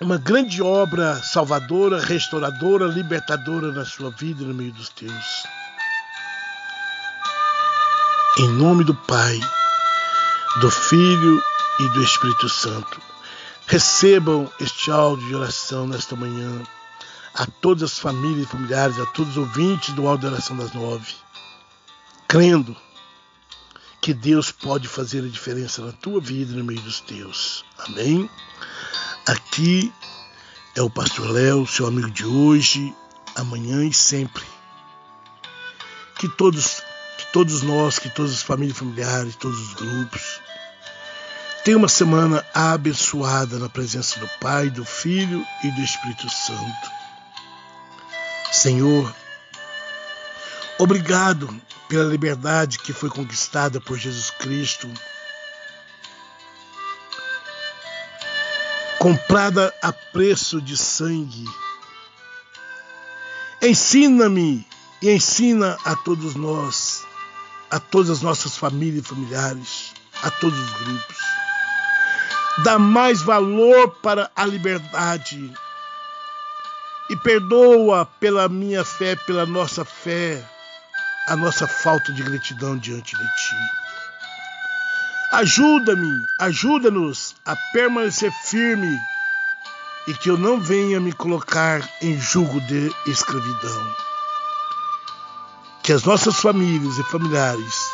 uma 0.00 0.16
grande 0.16 0.62
obra 0.62 1.16
salvadora, 1.16 2.00
restauradora, 2.00 2.86
libertadora 2.86 3.72
na 3.72 3.84
sua 3.84 4.10
vida 4.10 4.44
e 4.44 4.46
no 4.46 4.54
meio 4.54 4.72
dos 4.72 4.90
teus. 4.90 5.44
Em 8.36 8.48
nome 8.48 8.82
do 8.82 8.96
Pai, 8.96 9.38
do 10.60 10.68
Filho 10.68 11.40
e 11.78 11.88
do 11.90 12.02
Espírito 12.02 12.48
Santo. 12.48 13.00
Recebam 13.68 14.50
este 14.58 14.90
áudio 14.90 15.28
de 15.28 15.36
oração 15.36 15.86
nesta 15.86 16.16
manhã. 16.16 16.64
A 17.32 17.46
todas 17.46 17.92
as 17.92 17.98
famílias 18.00 18.48
e 18.48 18.50
familiares, 18.50 18.98
a 18.98 19.06
todos 19.06 19.36
os 19.36 19.38
ouvintes 19.38 19.94
do 19.94 20.08
áudio 20.08 20.28
de 20.28 20.34
oração 20.34 20.56
das 20.56 20.72
nove. 20.72 21.14
Crendo 22.26 22.76
que 24.00 24.12
Deus 24.12 24.50
pode 24.50 24.88
fazer 24.88 25.24
a 25.24 25.28
diferença 25.28 25.80
na 25.86 25.92
tua 25.92 26.20
vida 26.20 26.54
e 26.54 26.56
no 26.56 26.64
meio 26.64 26.80
dos 26.80 26.98
teus. 26.98 27.64
Amém? 27.86 28.28
Aqui 29.28 29.92
é 30.74 30.82
o 30.82 30.90
Pastor 30.90 31.30
Léo, 31.30 31.68
seu 31.68 31.86
amigo 31.86 32.10
de 32.10 32.26
hoje, 32.26 32.92
amanhã 33.36 33.84
e 33.84 33.94
sempre. 33.94 34.42
Que 36.18 36.28
todos 36.28 36.82
todos 37.32 37.62
nós, 37.62 37.98
que 37.98 38.08
todas 38.08 38.32
as 38.32 38.42
famílias 38.42 38.78
familiares, 38.78 39.36
todos 39.36 39.60
os 39.60 39.74
grupos, 39.74 40.40
tenham 41.64 41.78
uma 41.78 41.88
semana 41.88 42.44
abençoada 42.52 43.58
na 43.58 43.68
presença 43.68 44.20
do 44.20 44.28
Pai, 44.38 44.68
do 44.68 44.84
Filho 44.84 45.44
e 45.64 45.70
do 45.70 45.80
Espírito 45.80 46.28
Santo. 46.28 46.90
Senhor, 48.52 49.14
obrigado 50.78 51.60
pela 51.88 52.04
liberdade 52.04 52.78
que 52.78 52.92
foi 52.92 53.08
conquistada 53.08 53.80
por 53.80 53.98
Jesus 53.98 54.30
Cristo, 54.30 54.88
comprada 58.98 59.74
a 59.82 59.92
preço 59.92 60.60
de 60.60 60.76
sangue. 60.76 61.44
Ensina-me 63.60 64.66
e 65.00 65.10
ensina 65.10 65.78
a 65.84 65.96
todos 65.96 66.34
nós 66.34 66.83
a 67.74 67.80
todas 67.80 68.08
as 68.08 68.22
nossas 68.22 68.56
famílias 68.56 69.04
e 69.04 69.08
familiares, 69.08 69.94
a 70.22 70.30
todos 70.30 70.56
os 70.56 70.70
grupos. 70.74 71.16
Dá 72.62 72.78
mais 72.78 73.20
valor 73.20 73.90
para 74.00 74.30
a 74.36 74.46
liberdade 74.46 75.52
e 77.10 77.16
perdoa 77.16 78.06
pela 78.20 78.48
minha 78.48 78.84
fé, 78.84 79.16
pela 79.16 79.44
nossa 79.44 79.84
fé, 79.84 80.40
a 81.26 81.34
nossa 81.34 81.66
falta 81.66 82.12
de 82.12 82.22
gratidão 82.22 82.78
diante 82.78 83.16
de 83.16 83.24
Ti. 83.24 83.56
Ajuda-me, 85.32 86.24
ajuda-nos 86.38 87.34
a 87.44 87.56
permanecer 87.72 88.30
firme 88.44 89.00
e 90.06 90.14
que 90.14 90.30
eu 90.30 90.38
não 90.38 90.60
venha 90.60 91.00
me 91.00 91.12
colocar 91.12 91.82
em 92.00 92.16
julgo 92.20 92.60
de 92.60 92.94
escravidão 93.08 94.13
que 95.84 95.92
as 95.92 96.02
nossas 96.04 96.40
famílias 96.40 96.98
e 96.98 97.04
familiares, 97.04 97.90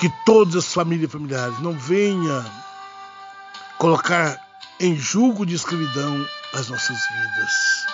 que 0.00 0.08
todas 0.24 0.56
as 0.56 0.72
famílias 0.72 1.10
e 1.10 1.12
familiares 1.12 1.58
não 1.60 1.78
venham 1.78 2.44
colocar 3.76 4.40
em 4.80 4.96
julgo 4.96 5.44
de 5.44 5.54
escravidão 5.54 6.26
as 6.54 6.70
nossas 6.70 6.96
vidas. 6.96 7.86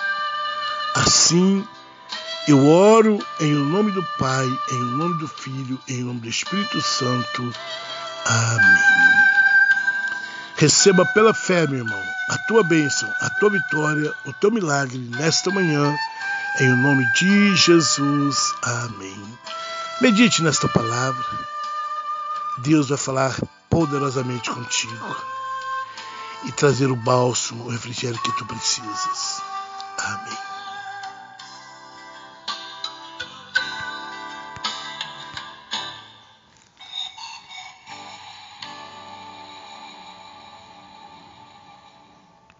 Assim, 0.95 1.67
eu 2.47 2.65
oro 2.67 3.19
em 3.41 3.53
nome 3.53 3.91
do 3.91 4.01
Pai, 4.17 4.47
em 4.71 4.83
nome 4.95 5.19
do 5.19 5.27
Filho, 5.27 5.77
em 5.89 6.01
nome 6.01 6.21
do 6.21 6.29
Espírito 6.29 6.81
Santo. 6.81 7.53
Amém. 8.25 9.19
Receba 10.55 11.05
pela 11.05 11.33
fé, 11.33 11.67
meu 11.67 11.79
irmão, 11.79 12.03
a 12.29 12.37
tua 12.47 12.63
bênção, 12.63 13.13
a 13.19 13.29
tua 13.29 13.49
vitória, 13.49 14.13
o 14.25 14.31
teu 14.33 14.49
milagre 14.49 14.97
nesta 14.97 15.51
manhã, 15.51 15.93
em 16.59 16.71
o 16.71 16.75
nome 16.75 17.05
de 17.13 17.55
Jesus. 17.55 18.53
Amém. 18.61 19.37
Medite 20.01 20.41
nesta 20.41 20.67
palavra. 20.67 21.25
Deus 22.59 22.89
vai 22.89 22.97
falar 22.97 23.37
poderosamente 23.69 24.49
contigo 24.49 25.15
e 26.45 26.51
trazer 26.51 26.89
o 26.89 26.95
bálsamo, 26.95 27.65
o 27.65 27.69
refrigério 27.69 28.21
que 28.21 28.37
tu 28.37 28.45
precisas. 28.45 29.41
Amém. 29.97 30.58